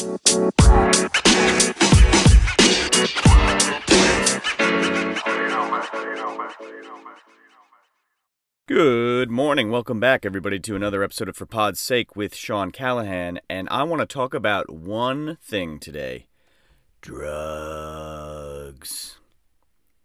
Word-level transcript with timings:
Good 0.00 0.16
morning. 9.30 9.70
Welcome 9.70 10.00
back, 10.00 10.24
everybody, 10.24 10.58
to 10.60 10.74
another 10.74 11.02
episode 11.02 11.28
of 11.28 11.36
For 11.36 11.44
Pod's 11.44 11.80
Sake 11.80 12.16
with 12.16 12.34
Sean 12.34 12.70
Callahan. 12.70 13.40
And 13.50 13.68
I 13.70 13.82
want 13.82 14.00
to 14.00 14.06
talk 14.06 14.32
about 14.32 14.70
one 14.72 15.36
thing 15.42 15.78
today 15.78 16.28
drugs. 17.02 17.98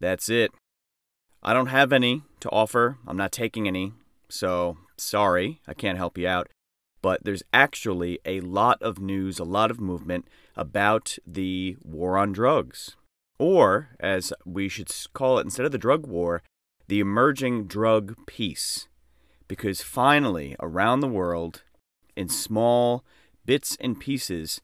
That's 0.01 0.27
it. 0.27 0.51
I 1.41 1.53
don't 1.53 1.67
have 1.67 1.93
any 1.93 2.23
to 2.41 2.49
offer. 2.49 2.97
I'm 3.07 3.15
not 3.15 3.31
taking 3.31 3.65
any. 3.65 3.93
So, 4.27 4.75
sorry, 4.97 5.61
I 5.65 5.73
can't 5.73 5.97
help 5.97 6.17
you 6.17 6.27
out. 6.27 6.49
But 7.05 7.23
there's 7.23 7.43
actually 7.53 8.17
a 8.25 8.39
lot 8.39 8.81
of 8.81 8.97
news, 8.97 9.37
a 9.37 9.43
lot 9.43 9.69
of 9.69 9.79
movement 9.79 10.27
about 10.55 11.19
the 11.23 11.77
war 11.83 12.17
on 12.17 12.31
drugs. 12.31 12.95
Or, 13.37 13.89
as 13.99 14.33
we 14.43 14.67
should 14.69 14.89
call 15.13 15.37
it, 15.37 15.43
instead 15.43 15.67
of 15.67 15.71
the 15.71 15.77
drug 15.77 16.07
war, 16.07 16.41
the 16.87 16.99
emerging 16.99 17.67
drug 17.67 18.15
peace. 18.25 18.87
Because 19.47 19.83
finally, 19.83 20.55
around 20.59 21.01
the 21.01 21.07
world, 21.07 21.61
in 22.15 22.27
small 22.27 23.05
bits 23.45 23.77
and 23.79 23.99
pieces, 23.99 24.59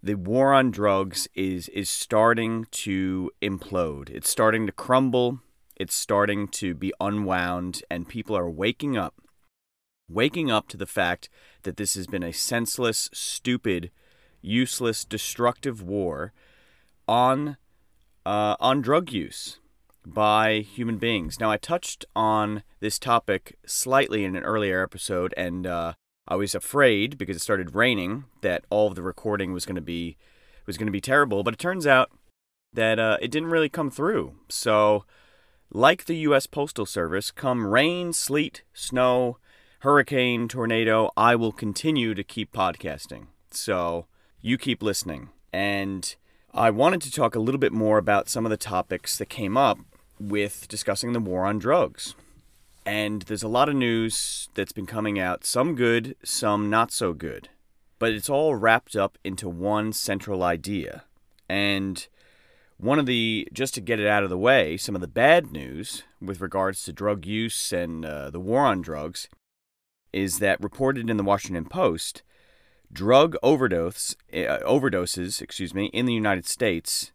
the 0.00 0.14
war 0.14 0.52
on 0.52 0.70
drugs 0.70 1.26
is 1.34 1.68
is 1.70 1.90
starting 1.90 2.64
to 2.70 3.32
implode. 3.42 4.08
It's 4.08 4.30
starting 4.30 4.66
to 4.66 4.72
crumble. 4.72 5.40
It's 5.74 5.96
starting 5.96 6.46
to 6.62 6.76
be 6.76 6.92
unwound 7.00 7.82
and 7.90 8.08
people 8.08 8.36
are 8.36 8.48
waking 8.48 8.96
up. 8.96 9.14
Waking 10.12 10.50
up 10.50 10.68
to 10.68 10.76
the 10.76 10.86
fact 10.86 11.28
that 11.62 11.76
this 11.76 11.94
has 11.94 12.06
been 12.06 12.22
a 12.22 12.32
senseless, 12.32 13.08
stupid, 13.12 13.90
useless, 14.40 15.04
destructive 15.04 15.82
war 15.82 16.32
on 17.08 17.56
uh, 18.24 18.56
on 18.60 18.80
drug 18.80 19.10
use 19.10 19.58
by 20.04 20.60
human 20.60 20.98
beings. 20.98 21.40
Now, 21.40 21.50
I 21.50 21.56
touched 21.56 22.04
on 22.14 22.62
this 22.80 22.98
topic 22.98 23.56
slightly 23.66 24.24
in 24.24 24.36
an 24.36 24.42
earlier 24.42 24.82
episode, 24.82 25.32
and 25.36 25.66
uh, 25.66 25.94
I 26.26 26.36
was 26.36 26.54
afraid 26.54 27.18
because 27.18 27.36
it 27.36 27.42
started 27.42 27.74
raining 27.74 28.24
that 28.42 28.64
all 28.70 28.88
of 28.88 28.94
the 28.94 29.02
recording 29.02 29.52
was 29.52 29.64
going 29.64 29.76
to 29.76 29.80
be 29.80 30.16
was 30.66 30.76
going 30.76 30.86
to 30.86 30.92
be 30.92 31.00
terrible. 31.00 31.42
But 31.42 31.54
it 31.54 31.60
turns 31.60 31.86
out 31.86 32.10
that 32.72 32.98
uh, 32.98 33.18
it 33.20 33.30
didn't 33.30 33.50
really 33.50 33.68
come 33.68 33.90
through. 33.90 34.34
So, 34.48 35.04
like 35.70 36.04
the 36.04 36.16
U.S. 36.16 36.46
Postal 36.46 36.86
Service, 36.86 37.30
come 37.30 37.66
rain, 37.66 38.12
sleet, 38.12 38.62
snow, 38.72 39.38
hurricane, 39.82 40.46
tornado, 40.46 41.10
I 41.16 41.34
will 41.34 41.50
continue 41.50 42.14
to 42.14 42.22
keep 42.22 42.52
podcasting. 42.52 43.26
So, 43.50 44.06
you 44.40 44.56
keep 44.56 44.80
listening. 44.80 45.30
And 45.52 46.14
I 46.54 46.70
wanted 46.70 47.02
to 47.02 47.10
talk 47.10 47.34
a 47.34 47.40
little 47.40 47.58
bit 47.58 47.72
more 47.72 47.98
about 47.98 48.28
some 48.28 48.46
of 48.46 48.50
the 48.50 48.56
topics 48.56 49.18
that 49.18 49.28
came 49.28 49.56
up 49.56 49.80
with 50.20 50.68
discussing 50.68 51.12
the 51.12 51.18
war 51.18 51.46
on 51.46 51.58
drugs. 51.58 52.14
And 52.86 53.22
there's 53.22 53.42
a 53.42 53.48
lot 53.48 53.68
of 53.68 53.74
news 53.74 54.48
that's 54.54 54.70
been 54.70 54.86
coming 54.86 55.18
out, 55.18 55.44
some 55.44 55.74
good, 55.74 56.14
some 56.22 56.70
not 56.70 56.92
so 56.92 57.12
good. 57.12 57.48
But 57.98 58.12
it's 58.12 58.30
all 58.30 58.54
wrapped 58.54 58.94
up 58.94 59.18
into 59.24 59.48
one 59.48 59.92
central 59.92 60.44
idea. 60.44 61.02
And 61.48 62.06
one 62.76 63.00
of 63.00 63.06
the, 63.06 63.48
just 63.52 63.74
to 63.74 63.80
get 63.80 63.98
it 63.98 64.06
out 64.06 64.22
of 64.22 64.30
the 64.30 64.38
way, 64.38 64.76
some 64.76 64.94
of 64.94 65.00
the 65.00 65.08
bad 65.08 65.50
news 65.50 66.04
with 66.20 66.40
regards 66.40 66.84
to 66.84 66.92
drug 66.92 67.26
use 67.26 67.72
and 67.72 68.04
uh, 68.04 68.30
the 68.30 68.38
war 68.38 68.60
on 68.60 68.80
drugs 68.80 69.26
is 70.12 70.38
that 70.38 70.62
reported 70.62 71.08
in 71.08 71.16
the 71.16 71.22
Washington 71.22 71.64
Post, 71.64 72.22
drug 72.92 73.36
overdose, 73.42 74.14
uh, 74.32 74.58
overdoses, 74.64 75.40
excuse 75.40 75.74
me, 75.74 75.86
in 75.86 76.06
the 76.06 76.12
United 76.12 76.46
States 76.46 77.12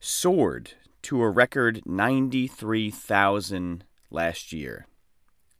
soared 0.00 0.72
to 1.02 1.22
a 1.22 1.30
record 1.30 1.82
93,000 1.84 3.84
last 4.10 4.52
year. 4.52 4.86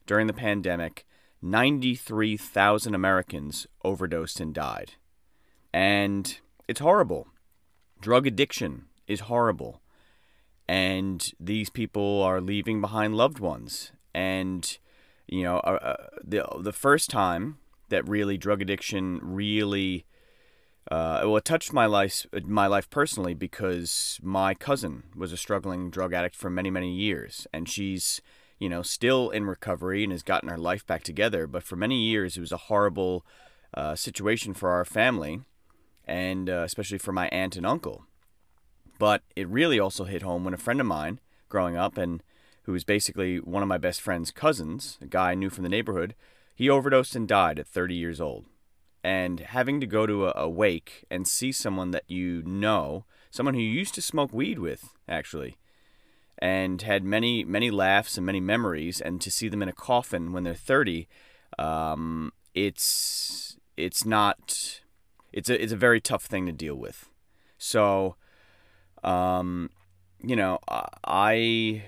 During 0.06 0.26
the 0.26 0.32
pandemic, 0.32 1.06
93,000 1.40 2.94
Americans 2.94 3.66
overdosed 3.84 4.40
and 4.40 4.54
died. 4.54 4.92
And 5.72 6.38
it's 6.68 6.80
horrible. 6.80 7.28
Drug 8.00 8.26
addiction 8.26 8.86
is 9.06 9.20
horrible. 9.20 9.80
And 10.68 11.32
these 11.40 11.70
people 11.70 12.22
are 12.22 12.40
leaving 12.40 12.80
behind 12.80 13.16
loved 13.16 13.40
ones. 13.40 13.92
And, 14.14 14.78
you 15.32 15.42
know, 15.42 15.58
uh, 15.58 15.78
uh 15.82 16.06
the, 16.22 16.46
the 16.60 16.72
first 16.72 17.10
time 17.10 17.58
that 17.88 18.08
really 18.08 18.36
drug 18.36 18.62
addiction 18.62 19.20
really 19.22 20.04
uh, 20.90 21.20
well, 21.22 21.36
it 21.36 21.44
touched 21.44 21.72
my 21.72 21.86
life, 21.86 22.26
my 22.44 22.66
life 22.66 22.90
personally, 22.90 23.34
because 23.34 24.18
my 24.20 24.52
cousin 24.52 25.04
was 25.14 25.32
a 25.32 25.36
struggling 25.36 25.90
drug 25.90 26.12
addict 26.12 26.34
for 26.34 26.50
many, 26.50 26.70
many 26.70 26.92
years, 26.92 27.46
and 27.52 27.68
she's, 27.68 28.20
you 28.58 28.68
know, 28.68 28.82
still 28.82 29.30
in 29.30 29.44
recovery 29.44 30.02
and 30.02 30.12
has 30.12 30.24
gotten 30.24 30.48
her 30.48 30.58
life 30.58 30.84
back 30.84 31.04
together. 31.04 31.46
But 31.46 31.62
for 31.62 31.76
many 31.76 32.02
years, 32.02 32.36
it 32.36 32.40
was 32.40 32.50
a 32.50 32.66
horrible 32.68 33.24
uh, 33.74 33.94
situation 33.94 34.54
for 34.54 34.70
our 34.70 34.84
family, 34.84 35.42
and 36.04 36.50
uh, 36.50 36.62
especially 36.64 36.98
for 36.98 37.12
my 37.12 37.28
aunt 37.28 37.56
and 37.56 37.64
uncle. 37.64 38.04
But 38.98 39.22
it 39.36 39.48
really 39.48 39.78
also 39.78 40.04
hit 40.04 40.22
home 40.22 40.44
when 40.44 40.54
a 40.54 40.58
friend 40.58 40.80
of 40.80 40.86
mine, 40.86 41.20
growing 41.48 41.76
up, 41.76 41.96
and 41.96 42.22
who 42.64 42.72
was 42.72 42.84
basically 42.84 43.38
one 43.38 43.62
of 43.62 43.68
my 43.68 43.78
best 43.78 44.00
friend's 44.00 44.30
cousins, 44.30 44.98
a 45.00 45.06
guy 45.06 45.32
I 45.32 45.34
knew 45.34 45.50
from 45.50 45.64
the 45.64 45.68
neighborhood, 45.68 46.14
he 46.54 46.68
overdosed 46.68 47.16
and 47.16 47.26
died 47.26 47.58
at 47.58 47.66
30 47.66 47.94
years 47.94 48.20
old 48.20 48.46
and 49.04 49.40
having 49.40 49.80
to 49.80 49.86
go 49.86 50.06
to 50.06 50.28
a, 50.28 50.32
a, 50.36 50.48
wake 50.48 51.04
and 51.10 51.26
see 51.26 51.50
someone 51.50 51.90
that 51.90 52.04
you 52.06 52.42
know, 52.42 53.04
someone 53.30 53.54
who 53.54 53.60
you 53.60 53.70
used 53.70 53.94
to 53.94 54.02
smoke 54.02 54.32
weed 54.32 54.58
with, 54.58 54.90
actually, 55.08 55.56
and 56.38 56.82
had 56.82 57.02
many, 57.02 57.44
many 57.44 57.70
laughs 57.70 58.16
and 58.16 58.24
many 58.24 58.40
memories, 58.40 59.00
and 59.00 59.20
to 59.20 59.30
see 59.30 59.48
them 59.48 59.62
in 59.62 59.68
a 59.68 59.72
coffin 59.72 60.32
when 60.32 60.44
they're 60.44 60.54
30, 60.54 61.08
um, 61.58 62.32
it's, 62.54 63.56
it's 63.76 64.04
not, 64.04 64.80
it's 65.32 65.50
a, 65.50 65.60
it's 65.60 65.72
a 65.72 65.76
very 65.76 66.00
tough 66.00 66.24
thing 66.24 66.46
to 66.46 66.52
deal 66.52 66.76
with. 66.76 67.08
So, 67.58 68.16
um, 69.02 69.70
you 70.22 70.36
know, 70.36 70.60
I, 71.04 71.84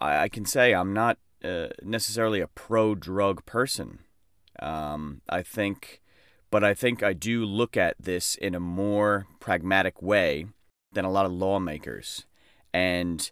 I, 0.00 0.28
can 0.28 0.44
say 0.44 0.74
I'm 0.74 0.92
not 0.92 1.18
uh, 1.44 1.68
necessarily 1.82 2.40
a 2.40 2.46
pro 2.46 2.94
drug 2.94 3.44
person. 3.46 4.00
Um, 4.60 5.22
I 5.28 5.42
think 5.42 6.00
but 6.50 6.64
I 6.64 6.74
think 6.74 7.02
I 7.02 7.12
do 7.12 7.44
look 7.44 7.76
at 7.76 7.96
this 8.00 8.34
in 8.34 8.54
a 8.54 8.60
more 8.60 9.26
pragmatic 9.40 10.00
way 10.00 10.46
than 10.92 11.04
a 11.04 11.10
lot 11.10 11.26
of 11.26 11.32
lawmakers. 11.32 12.24
And 12.72 13.30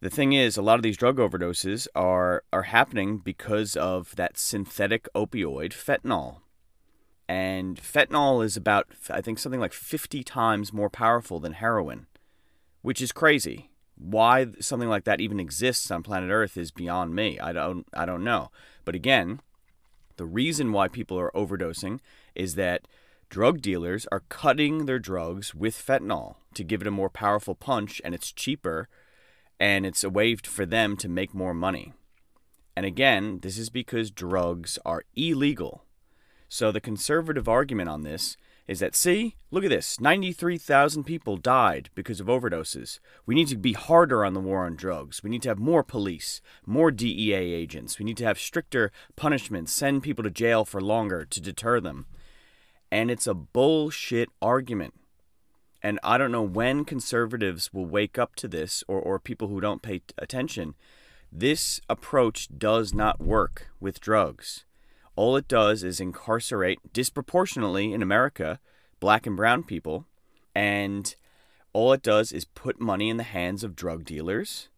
the 0.00 0.10
thing 0.10 0.32
is, 0.32 0.56
a 0.56 0.62
lot 0.62 0.78
of 0.78 0.82
these 0.82 0.96
drug 0.96 1.16
overdoses 1.16 1.88
are, 1.94 2.44
are 2.52 2.64
happening 2.64 3.18
because 3.18 3.76
of 3.76 4.14
that 4.16 4.38
synthetic 4.38 5.08
opioid, 5.14 5.72
fentanyl. 5.72 6.38
And 7.28 7.76
fentanyl 7.78 8.44
is 8.44 8.56
about, 8.56 8.86
I 9.10 9.20
think, 9.20 9.40
something 9.40 9.60
like 9.60 9.72
50 9.72 10.22
times 10.22 10.72
more 10.72 10.90
powerful 10.90 11.40
than 11.40 11.54
heroin, 11.54 12.06
which 12.82 13.02
is 13.02 13.10
crazy. 13.10 13.70
Why 13.96 14.46
something 14.60 14.88
like 14.88 15.04
that 15.04 15.20
even 15.20 15.40
exists 15.40 15.90
on 15.90 16.02
planet 16.02 16.30
Earth 16.30 16.56
is 16.56 16.70
beyond 16.70 17.14
me. 17.14 17.38
I 17.38 17.52
don't, 17.52 17.86
I 17.94 18.04
don't 18.04 18.24
know. 18.24 18.50
But 18.84 18.94
again, 18.94 19.40
the 20.16 20.26
reason 20.26 20.72
why 20.72 20.88
people 20.88 21.18
are 21.18 21.30
overdosing 21.34 22.00
is 22.34 22.54
that 22.54 22.86
drug 23.28 23.60
dealers 23.60 24.06
are 24.12 24.24
cutting 24.28 24.86
their 24.86 24.98
drugs 24.98 25.54
with 25.54 25.74
fentanyl 25.74 26.36
to 26.54 26.64
give 26.64 26.80
it 26.80 26.86
a 26.86 26.92
more 26.92 27.10
powerful 27.10 27.54
punch 27.54 28.00
and 28.04 28.14
it's 28.14 28.32
cheaper 28.32 28.88
and 29.58 29.86
it's 29.86 30.04
a 30.04 30.10
way 30.10 30.36
for 30.36 30.66
them 30.66 30.96
to 30.98 31.08
make 31.08 31.34
more 31.34 31.54
money. 31.54 31.92
And 32.76 32.84
again, 32.84 33.40
this 33.42 33.56
is 33.56 33.70
because 33.70 34.10
drugs 34.10 34.78
are 34.84 35.04
illegal. 35.14 35.84
So 36.48 36.70
the 36.70 36.80
conservative 36.80 37.48
argument 37.48 37.88
on 37.88 38.02
this 38.02 38.36
is 38.68 38.80
that, 38.80 38.96
see, 38.96 39.36
look 39.50 39.64
at 39.64 39.70
this 39.70 40.00
93,000 40.00 41.04
people 41.04 41.36
died 41.36 41.90
because 41.94 42.20
of 42.20 42.26
overdoses. 42.26 42.98
We 43.24 43.34
need 43.34 43.48
to 43.48 43.56
be 43.56 43.74
harder 43.74 44.24
on 44.24 44.34
the 44.34 44.40
war 44.40 44.66
on 44.66 44.74
drugs. 44.76 45.22
We 45.22 45.30
need 45.30 45.42
to 45.42 45.48
have 45.48 45.58
more 45.58 45.84
police, 45.84 46.40
more 46.64 46.90
DEA 46.90 47.34
agents. 47.34 47.98
We 47.98 48.04
need 48.04 48.16
to 48.18 48.24
have 48.24 48.38
stricter 48.38 48.90
punishments, 49.14 49.72
send 49.72 50.02
people 50.02 50.24
to 50.24 50.30
jail 50.30 50.64
for 50.64 50.80
longer 50.80 51.24
to 51.24 51.40
deter 51.40 51.80
them. 51.80 52.06
And 52.90 53.10
it's 53.10 53.26
a 53.26 53.34
bullshit 53.34 54.28
argument. 54.42 54.94
And 55.82 56.00
I 56.02 56.18
don't 56.18 56.32
know 56.32 56.42
when 56.42 56.84
conservatives 56.84 57.72
will 57.72 57.86
wake 57.86 58.18
up 58.18 58.34
to 58.36 58.48
this 58.48 58.82
or, 58.88 58.98
or 58.98 59.20
people 59.20 59.48
who 59.48 59.60
don't 59.60 59.82
pay 59.82 60.02
attention. 60.18 60.74
This 61.30 61.80
approach 61.88 62.48
does 62.56 62.92
not 62.92 63.20
work 63.20 63.68
with 63.78 64.00
drugs 64.00 64.64
all 65.16 65.36
it 65.36 65.48
does 65.48 65.82
is 65.82 66.00
incarcerate 66.00 66.92
disproportionately 66.92 67.92
in 67.92 68.02
America 68.02 68.60
black 69.00 69.26
and 69.26 69.36
brown 69.36 69.62
people. 69.62 70.06
And 70.54 71.14
all 71.72 71.92
it 71.92 72.02
does 72.02 72.32
is 72.32 72.44
put 72.44 72.80
money 72.80 73.10
in 73.10 73.16
the 73.16 73.22
hands 73.22 73.64
of 73.64 73.76
drug 73.76 74.04
dealers 74.04 74.68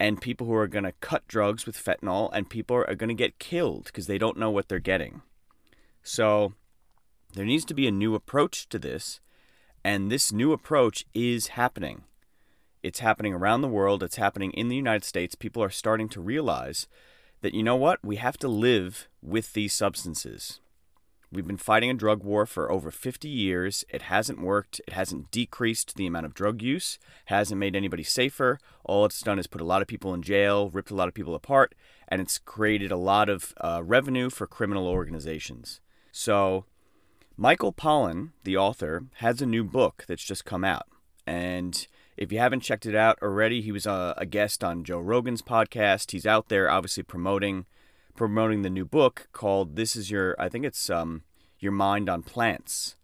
and 0.00 0.20
people 0.20 0.46
who 0.46 0.54
are 0.54 0.66
going 0.66 0.84
to 0.84 0.92
cut 1.00 1.28
drugs 1.28 1.66
with 1.66 1.76
fentanyl, 1.76 2.30
and 2.32 2.48
people 2.48 2.74
are 2.74 2.94
going 2.94 3.08
to 3.08 3.14
get 3.14 3.38
killed 3.38 3.84
because 3.84 4.06
they 4.06 4.16
don't 4.16 4.38
know 4.38 4.50
what 4.50 4.66
they're 4.66 4.78
getting. 4.78 5.20
So 6.02 6.54
there 7.34 7.44
needs 7.44 7.66
to 7.66 7.74
be 7.74 7.86
a 7.86 7.92
new 7.92 8.14
approach 8.14 8.66
to 8.70 8.78
this. 8.78 9.20
And 9.84 10.10
this 10.10 10.32
new 10.32 10.52
approach 10.52 11.04
is 11.12 11.48
happening. 11.48 12.04
It's 12.82 13.00
happening 13.00 13.34
around 13.34 13.60
the 13.60 13.68
world, 13.68 14.02
it's 14.02 14.16
happening 14.16 14.52
in 14.52 14.68
the 14.68 14.76
United 14.76 15.04
States. 15.04 15.34
People 15.34 15.62
are 15.62 15.70
starting 15.70 16.08
to 16.08 16.20
realize 16.20 16.86
that, 17.40 17.54
you 17.54 17.62
know 17.62 17.76
what, 17.76 18.04
we 18.04 18.16
have 18.16 18.36
to 18.38 18.48
live 18.48 19.08
with 19.22 19.52
these 19.52 19.72
substances. 19.72 20.60
We've 21.32 21.46
been 21.46 21.56
fighting 21.56 21.90
a 21.90 21.94
drug 21.94 22.24
war 22.24 22.44
for 22.44 22.72
over 22.72 22.90
50 22.90 23.28
years. 23.28 23.84
It 23.88 24.02
hasn't 24.02 24.40
worked. 24.40 24.80
It 24.88 24.94
hasn't 24.94 25.30
decreased 25.30 25.94
the 25.94 26.06
amount 26.06 26.26
of 26.26 26.34
drug 26.34 26.60
use, 26.60 26.98
hasn't 27.26 27.60
made 27.60 27.76
anybody 27.76 28.02
safer. 28.02 28.58
All 28.84 29.04
it's 29.04 29.20
done 29.20 29.38
is 29.38 29.46
put 29.46 29.60
a 29.60 29.64
lot 29.64 29.80
of 29.80 29.86
people 29.86 30.12
in 30.12 30.22
jail, 30.22 30.70
ripped 30.70 30.90
a 30.90 30.96
lot 30.96 31.06
of 31.06 31.14
people 31.14 31.36
apart, 31.36 31.76
and 32.08 32.20
it's 32.20 32.38
created 32.38 32.90
a 32.90 32.96
lot 32.96 33.28
of 33.28 33.54
uh, 33.60 33.80
revenue 33.84 34.28
for 34.28 34.48
criminal 34.48 34.88
organizations. 34.88 35.80
So, 36.10 36.64
Michael 37.36 37.72
Pollan, 37.72 38.30
the 38.42 38.56
author, 38.56 39.04
has 39.18 39.40
a 39.40 39.46
new 39.46 39.62
book 39.62 40.04
that's 40.08 40.24
just 40.24 40.44
come 40.44 40.64
out. 40.64 40.88
And 41.28 41.86
if 42.20 42.30
you 42.30 42.38
haven't 42.38 42.60
checked 42.60 42.84
it 42.84 42.94
out 42.94 43.18
already, 43.22 43.62
he 43.62 43.72
was 43.72 43.86
a, 43.86 44.14
a 44.18 44.26
guest 44.26 44.62
on 44.62 44.84
Joe 44.84 45.00
Rogan's 45.00 45.40
podcast. 45.40 46.10
He's 46.10 46.26
out 46.26 46.50
there 46.50 46.70
obviously 46.70 47.02
promoting 47.02 47.64
promoting 48.14 48.60
the 48.60 48.68
new 48.68 48.84
book 48.84 49.28
called 49.32 49.74
This 49.74 49.96
Is 49.96 50.10
Your 50.10 50.36
I 50.38 50.50
think 50.50 50.66
it's 50.66 50.90
um 50.90 51.22
Your 51.58 51.72
Mind 51.72 52.10
on 52.10 52.22
Plants. 52.22 52.96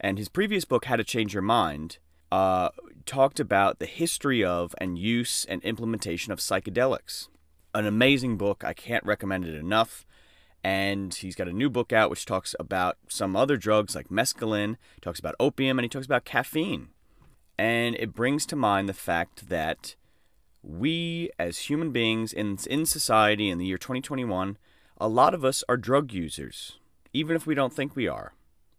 And 0.00 0.18
his 0.18 0.30
previous 0.30 0.64
book, 0.64 0.86
How 0.86 0.96
to 0.96 1.04
Change 1.04 1.34
Your 1.34 1.42
Mind, 1.42 1.98
uh, 2.32 2.70
talked 3.04 3.38
about 3.38 3.78
the 3.78 3.86
history 3.86 4.42
of 4.42 4.74
and 4.78 4.98
use 4.98 5.44
and 5.44 5.62
implementation 5.62 6.32
of 6.32 6.38
psychedelics. 6.38 7.28
An 7.74 7.86
amazing 7.86 8.38
book. 8.38 8.64
I 8.64 8.72
can't 8.72 9.04
recommend 9.04 9.44
it 9.44 9.54
enough. 9.54 10.06
And 10.62 11.12
he's 11.12 11.34
got 11.34 11.48
a 11.48 11.52
new 11.52 11.68
book 11.68 11.92
out 11.92 12.08
which 12.08 12.24
talks 12.24 12.54
about 12.58 12.96
some 13.08 13.36
other 13.36 13.58
drugs 13.58 13.94
like 13.94 14.08
mescaline, 14.08 14.76
talks 15.02 15.20
about 15.20 15.34
opium, 15.38 15.78
and 15.78 15.84
he 15.84 15.90
talks 15.90 16.06
about 16.06 16.24
caffeine. 16.24 16.88
And 17.58 17.94
it 17.96 18.14
brings 18.14 18.46
to 18.46 18.56
mind 18.56 18.88
the 18.88 18.94
fact 18.94 19.48
that 19.48 19.94
we, 20.62 21.30
as 21.38 21.58
human 21.58 21.92
beings 21.92 22.32
in, 22.32 22.58
in 22.68 22.86
society 22.86 23.50
in 23.50 23.58
the 23.58 23.66
year 23.66 23.78
2021, 23.78 24.56
a 24.98 25.08
lot 25.08 25.34
of 25.34 25.44
us 25.44 25.62
are 25.68 25.76
drug 25.76 26.12
users, 26.12 26.78
even 27.12 27.36
if 27.36 27.46
we 27.46 27.54
don't 27.54 27.72
think 27.72 27.94
we 27.94 28.08
are. 28.08 28.34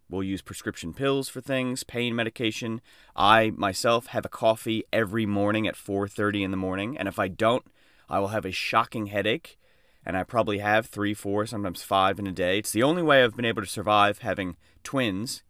We'll 0.10 0.24
use 0.24 0.42
prescription 0.42 0.94
pills 0.94 1.30
for 1.30 1.42
things, 1.42 1.84
pain 1.84 2.16
medication. 2.16 2.82
I 3.16 3.52
myself 3.56 4.08
have 4.08 4.26
a 4.26 4.30
coffee 4.30 4.84
every 4.94 5.26
morning 5.26 5.68
at 5.68 5.76
4:30 5.76 6.44
in 6.44 6.52
the 6.52 6.58
morning, 6.58 6.98
and 6.98 7.08
if 7.08 7.18
I 7.18 7.28
don't, 7.28 7.66
I 8.08 8.20
will 8.20 8.28
have 8.28 8.46
a 8.46 8.52
shocking 8.52 9.08
headache, 9.08 9.58
and 10.06 10.16
I 10.16 10.24
probably 10.24 10.60
have 10.60 10.86
3, 10.86 11.16
4, 11.16 11.48
sometimes 11.48 11.82
5 11.82 12.20
in 12.20 12.28
a 12.28 12.32
day. 12.32 12.60
It's 12.60 12.72
the 12.72 12.84
only 12.84 13.02
way 13.02 13.24
I've 13.24 13.36
been 13.36 13.46
able 13.46 13.64
to 13.64 13.68
survive 13.68 14.20
having 14.20 14.58
twins 14.84 15.42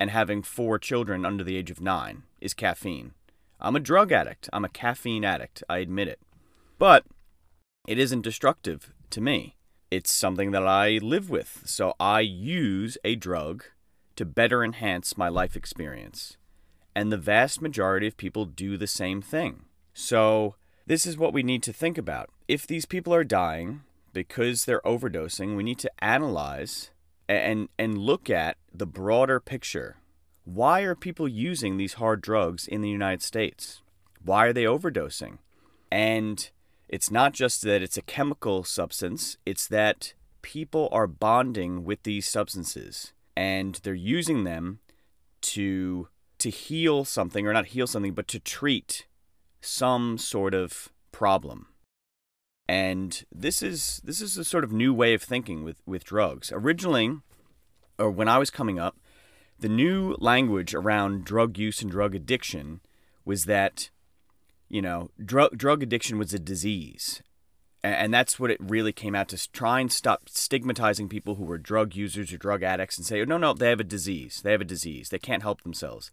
and 0.00 0.10
having 0.10 0.42
four 0.42 0.78
children 0.78 1.26
under 1.26 1.44
the 1.44 1.56
age 1.56 1.70
of 1.70 1.80
9 1.80 2.22
is 2.40 2.54
caffeine. 2.54 3.12
I'm 3.60 3.76
a 3.76 3.80
drug 3.80 4.10
addict. 4.10 4.48
I'm 4.50 4.64
a 4.64 4.70
caffeine 4.70 5.24
addict. 5.24 5.62
I 5.68 5.78
admit 5.78 6.08
it. 6.08 6.18
But 6.78 7.04
it 7.86 7.98
isn't 7.98 8.22
destructive 8.22 8.94
to 9.10 9.20
me. 9.20 9.56
It's 9.90 10.10
something 10.10 10.52
that 10.52 10.66
I 10.66 10.98
live 11.02 11.28
with. 11.28 11.62
So 11.66 11.94
I 12.00 12.20
use 12.20 12.96
a 13.04 13.14
drug 13.14 13.64
to 14.16 14.24
better 14.24 14.64
enhance 14.64 15.18
my 15.18 15.28
life 15.28 15.54
experience. 15.54 16.38
And 16.96 17.12
the 17.12 17.18
vast 17.18 17.60
majority 17.60 18.06
of 18.06 18.16
people 18.16 18.46
do 18.46 18.78
the 18.78 18.86
same 18.86 19.20
thing. 19.20 19.66
So 19.92 20.54
this 20.86 21.04
is 21.04 21.18
what 21.18 21.34
we 21.34 21.42
need 21.42 21.62
to 21.64 21.72
think 21.72 21.98
about. 21.98 22.30
If 22.48 22.66
these 22.66 22.86
people 22.86 23.14
are 23.14 23.24
dying 23.24 23.82
because 24.14 24.64
they're 24.64 24.80
overdosing, 24.80 25.56
we 25.56 25.62
need 25.62 25.78
to 25.80 25.90
analyze 26.02 26.90
and 27.28 27.68
and 27.78 27.96
look 27.96 28.28
at 28.28 28.56
the 28.72 28.86
broader 28.86 29.40
picture 29.40 29.96
why 30.44 30.80
are 30.80 30.94
people 30.94 31.28
using 31.28 31.76
these 31.76 31.94
hard 31.94 32.20
drugs 32.20 32.66
in 32.66 32.80
the 32.80 32.88
United 32.88 33.22
States? 33.22 33.82
Why 34.24 34.46
are 34.46 34.52
they 34.52 34.64
overdosing? 34.64 35.38
And 35.92 36.50
it's 36.88 37.10
not 37.10 37.34
just 37.34 37.62
that 37.62 37.82
it's 37.82 37.96
a 37.96 38.02
chemical 38.02 38.64
substance, 38.64 39.36
it's 39.46 39.68
that 39.68 40.14
people 40.42 40.88
are 40.90 41.06
bonding 41.06 41.84
with 41.84 42.02
these 42.02 42.26
substances 42.26 43.12
and 43.36 43.78
they're 43.82 43.94
using 43.94 44.44
them 44.44 44.80
to 45.42 46.08
to 46.38 46.48
heal 46.48 47.04
something 47.04 47.46
or 47.46 47.52
not 47.52 47.66
heal 47.66 47.86
something 47.86 48.14
but 48.14 48.26
to 48.26 48.40
treat 48.40 49.06
some 49.60 50.16
sort 50.16 50.54
of 50.54 50.88
problem. 51.12 51.66
And 52.66 53.24
this 53.30 53.62
is 53.62 54.00
this 54.04 54.20
is 54.20 54.36
a 54.38 54.44
sort 54.44 54.64
of 54.64 54.72
new 54.72 54.94
way 54.94 55.12
of 55.14 55.22
thinking 55.22 55.62
with 55.64 55.80
with 55.86 56.04
drugs. 56.04 56.50
Originally 56.52 57.18
or 58.00 58.10
when 58.10 58.28
I 58.28 58.38
was 58.38 58.50
coming 58.50 58.78
up, 58.78 58.96
the 59.58 59.68
new 59.68 60.16
language 60.18 60.74
around 60.74 61.24
drug 61.24 61.58
use 61.58 61.82
and 61.82 61.90
drug 61.90 62.14
addiction 62.14 62.80
was 63.24 63.44
that, 63.44 63.90
you 64.68 64.80
know, 64.80 65.10
drug 65.22 65.56
drug 65.56 65.82
addiction 65.82 66.18
was 66.18 66.32
a 66.32 66.38
disease, 66.38 67.22
and 67.82 68.12
that's 68.12 68.38
what 68.38 68.50
it 68.50 68.58
really 68.60 68.92
came 68.92 69.14
out 69.14 69.28
to 69.28 69.52
try 69.52 69.80
and 69.80 69.92
stop 69.92 70.28
stigmatizing 70.28 71.08
people 71.08 71.36
who 71.36 71.44
were 71.44 71.58
drug 71.58 71.94
users 71.94 72.32
or 72.32 72.38
drug 72.38 72.62
addicts 72.62 72.98
and 72.98 73.06
say, 73.06 73.20
oh, 73.20 73.24
no, 73.24 73.38
no, 73.38 73.54
they 73.54 73.70
have 73.70 73.80
a 73.80 73.84
disease. 73.84 74.42
They 74.42 74.52
have 74.52 74.60
a 74.60 74.66
disease. 74.66 75.08
They 75.08 75.18
can't 75.18 75.42
help 75.42 75.62
themselves. 75.62 76.10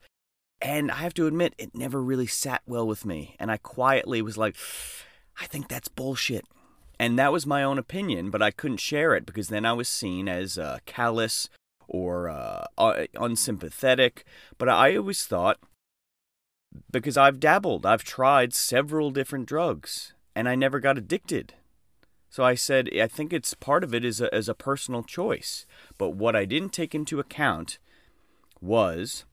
And 0.61 0.89
I 0.89 0.95
have 0.97 1.13
to 1.15 1.27
admit, 1.27 1.53
it 1.57 1.75
never 1.75 2.01
really 2.01 2.25
sat 2.25 2.61
well 2.65 2.87
with 2.87 3.05
me. 3.05 3.35
And 3.37 3.51
I 3.51 3.57
quietly 3.57 4.21
was 4.21 4.37
like, 4.37 4.55
I 5.39 5.45
think 5.45 5.67
that's 5.67 5.89
bullshit. 5.89 6.45
And 6.99 7.19
that 7.19 7.33
was 7.33 7.45
my 7.45 7.63
own 7.63 7.77
opinion, 7.77 8.31
but 8.31 8.41
I 8.41 8.51
couldn't 8.51 8.77
share 8.77 9.13
it 9.13 9.25
because 9.25 9.49
then 9.49 9.65
I 9.65 9.73
was 9.73 9.87
seen 9.87 10.27
as 10.27 10.57
uh, 10.57 10.79
callous 10.85 11.49
or 11.87 12.29
uh, 12.29 12.65
unsympathetic. 13.15 14.25
But 14.57 14.69
I 14.69 14.95
always 14.95 15.25
thought, 15.25 15.59
because 16.91 17.17
I've 17.17 17.39
dabbled, 17.39 17.85
I've 17.85 18.03
tried 18.03 18.53
several 18.53 19.11
different 19.11 19.47
drugs, 19.47 20.13
and 20.35 20.47
I 20.47 20.55
never 20.55 20.79
got 20.79 20.97
addicted. 20.97 21.53
So 22.29 22.43
I 22.43 22.55
said, 22.55 22.89
I 22.99 23.07
think 23.07 23.33
it's 23.33 23.53
part 23.53 23.83
of 23.83 23.93
it 23.95 24.03
is 24.03 24.21
a, 24.21 24.29
a 24.31 24.53
personal 24.53 25.03
choice. 25.03 25.65
But 25.97 26.11
what 26.11 26.35
I 26.35 26.45
didn't 26.45 26.73
take 26.73 26.93
into 26.93 27.19
account 27.19 27.79
was 28.61 29.25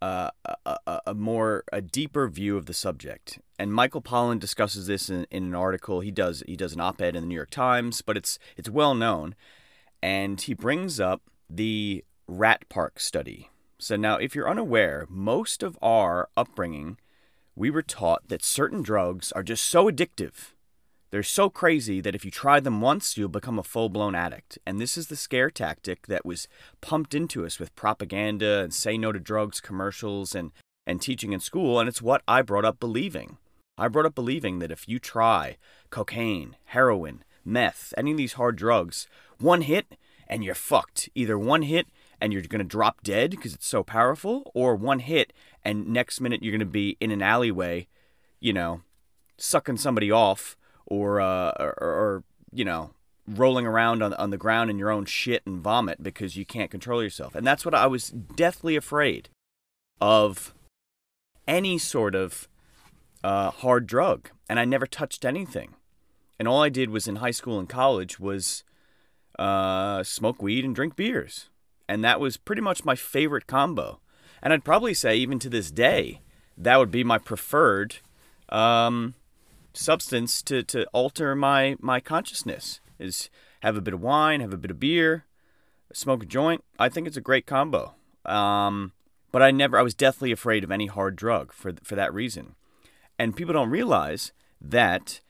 uh, 0.00 0.30
a, 0.44 0.76
a, 0.86 1.00
a, 1.08 1.14
more 1.14 1.64
a 1.72 1.80
deeper 1.80 2.28
view 2.28 2.56
of 2.56 2.66
the 2.66 2.74
subject. 2.74 3.40
And 3.58 3.72
Michael 3.72 4.02
Pollan 4.02 4.38
discusses 4.38 4.86
this 4.86 5.08
in, 5.08 5.26
in 5.30 5.44
an 5.44 5.54
article. 5.54 6.00
He 6.00 6.10
does 6.10 6.42
he 6.46 6.56
does 6.56 6.74
an 6.74 6.80
op-ed 6.80 7.16
in 7.16 7.22
the 7.22 7.28
New 7.28 7.34
York 7.34 7.50
Times, 7.50 8.02
but 8.02 8.16
it's 8.16 8.38
it's 8.56 8.68
well 8.68 8.94
known. 8.94 9.34
And 10.02 10.40
he 10.40 10.54
brings 10.54 11.00
up 11.00 11.22
the 11.48 12.04
Rat 12.26 12.68
Park 12.68 12.98
study. 13.00 13.50
So, 13.78 13.96
now 13.96 14.16
if 14.16 14.34
you're 14.34 14.48
unaware, 14.48 15.06
most 15.08 15.62
of 15.62 15.78
our 15.82 16.28
upbringing, 16.36 16.98
we 17.54 17.70
were 17.70 17.82
taught 17.82 18.28
that 18.28 18.44
certain 18.44 18.82
drugs 18.82 19.32
are 19.32 19.42
just 19.42 19.66
so 19.66 19.90
addictive. 19.90 20.52
They're 21.10 21.22
so 21.22 21.48
crazy 21.48 22.00
that 22.00 22.14
if 22.14 22.24
you 22.24 22.30
try 22.30 22.58
them 22.60 22.80
once, 22.80 23.16
you'll 23.16 23.28
become 23.28 23.58
a 23.58 23.62
full 23.62 23.88
blown 23.88 24.14
addict. 24.14 24.58
And 24.66 24.80
this 24.80 24.98
is 24.98 25.06
the 25.06 25.16
scare 25.16 25.50
tactic 25.50 26.06
that 26.08 26.26
was 26.26 26.48
pumped 26.80 27.14
into 27.14 27.46
us 27.46 27.58
with 27.58 27.74
propaganda 27.76 28.62
and 28.62 28.74
say 28.74 28.98
no 28.98 29.12
to 29.12 29.20
drugs 29.20 29.60
commercials 29.60 30.34
and, 30.34 30.50
and 30.86 31.00
teaching 31.00 31.32
in 31.32 31.40
school. 31.40 31.78
And 31.78 31.88
it's 31.88 32.02
what 32.02 32.22
I 32.26 32.42
brought 32.42 32.64
up 32.64 32.80
believing. 32.80 33.38
I 33.78 33.88
brought 33.88 34.06
up 34.06 34.14
believing 34.14 34.58
that 34.58 34.72
if 34.72 34.88
you 34.88 34.98
try 34.98 35.56
cocaine, 35.90 36.56
heroin, 36.66 37.24
meth, 37.44 37.94
any 37.96 38.10
of 38.10 38.16
these 38.16 38.34
hard 38.34 38.56
drugs, 38.56 39.06
one 39.38 39.62
hit, 39.62 39.96
and 40.26 40.44
you're 40.44 40.54
fucked. 40.54 41.08
Either 41.14 41.38
one 41.38 41.62
hit 41.62 41.86
and 42.20 42.32
you're 42.32 42.42
going 42.42 42.58
to 42.60 42.64
drop 42.64 43.02
dead 43.02 43.30
because 43.30 43.54
it's 43.54 43.66
so 43.66 43.82
powerful, 43.82 44.50
or 44.54 44.74
one 44.74 45.00
hit 45.00 45.32
and 45.64 45.88
next 45.88 46.20
minute 46.20 46.42
you're 46.42 46.52
going 46.52 46.60
to 46.60 46.66
be 46.66 46.96
in 47.00 47.10
an 47.10 47.22
alleyway, 47.22 47.86
you 48.40 48.52
know, 48.52 48.82
sucking 49.36 49.76
somebody 49.76 50.10
off 50.10 50.56
or, 50.86 51.20
uh, 51.20 51.52
or, 51.58 51.74
or, 51.78 52.24
you 52.52 52.64
know, 52.64 52.92
rolling 53.28 53.66
around 53.66 54.02
on, 54.02 54.14
on 54.14 54.30
the 54.30 54.36
ground 54.36 54.70
in 54.70 54.78
your 54.78 54.90
own 54.90 55.04
shit 55.04 55.42
and 55.46 55.60
vomit 55.60 56.02
because 56.02 56.36
you 56.36 56.46
can't 56.46 56.70
control 56.70 57.02
yourself. 57.02 57.34
And 57.34 57.46
that's 57.46 57.64
what 57.64 57.74
I 57.74 57.86
was 57.86 58.10
deathly 58.10 58.76
afraid 58.76 59.28
of 60.00 60.54
any 61.46 61.78
sort 61.78 62.14
of 62.14 62.48
uh, 63.24 63.50
hard 63.50 63.86
drug. 63.86 64.30
And 64.48 64.60
I 64.60 64.64
never 64.64 64.86
touched 64.86 65.24
anything. 65.24 65.74
And 66.38 66.46
all 66.46 66.62
I 66.62 66.68
did 66.68 66.90
was 66.90 67.08
in 67.08 67.16
high 67.16 67.30
school 67.30 67.58
and 67.58 67.68
college 67.68 68.20
was 68.20 68.62
uh, 69.38 70.02
smoke 70.02 70.42
weed 70.42 70.64
and 70.64 70.74
drink 70.74 70.96
beers. 70.96 71.48
And 71.88 72.02
that 72.04 72.20
was 72.20 72.36
pretty 72.36 72.62
much 72.62 72.84
my 72.84 72.94
favorite 72.94 73.46
combo. 73.46 74.00
And 74.42 74.52
I'd 74.52 74.64
probably 74.64 74.94
say, 74.94 75.16
even 75.16 75.38
to 75.40 75.48
this 75.48 75.70
day, 75.70 76.20
that 76.56 76.78
would 76.78 76.90
be 76.90 77.04
my 77.04 77.18
preferred 77.18 77.96
um, 78.48 79.14
substance 79.72 80.42
to, 80.42 80.62
to 80.64 80.86
alter 80.92 81.34
my, 81.34 81.76
my 81.80 82.00
consciousness 82.00 82.80
is 82.98 83.30
have 83.60 83.76
a 83.76 83.80
bit 83.80 83.94
of 83.94 84.00
wine, 84.00 84.40
have 84.40 84.52
a 84.52 84.58
bit 84.58 84.70
of 84.70 84.80
beer, 84.80 85.24
smoke 85.92 86.22
a 86.22 86.26
joint. 86.26 86.64
I 86.78 86.88
think 86.88 87.06
it's 87.06 87.16
a 87.16 87.22
great 87.22 87.46
combo. 87.46 87.94
Um, 88.24 88.92
but 89.32 89.42
I 89.42 89.50
never, 89.50 89.78
I 89.78 89.82
was 89.82 89.94
deathly 89.94 90.32
afraid 90.32 90.64
of 90.64 90.70
any 90.70 90.86
hard 90.86 91.16
drug 91.16 91.52
for, 91.52 91.72
for 91.82 91.94
that 91.94 92.14
reason. 92.14 92.54
And 93.18 93.36
people 93.36 93.54
don't 93.54 93.70
realize 93.70 94.32
that 94.60 95.20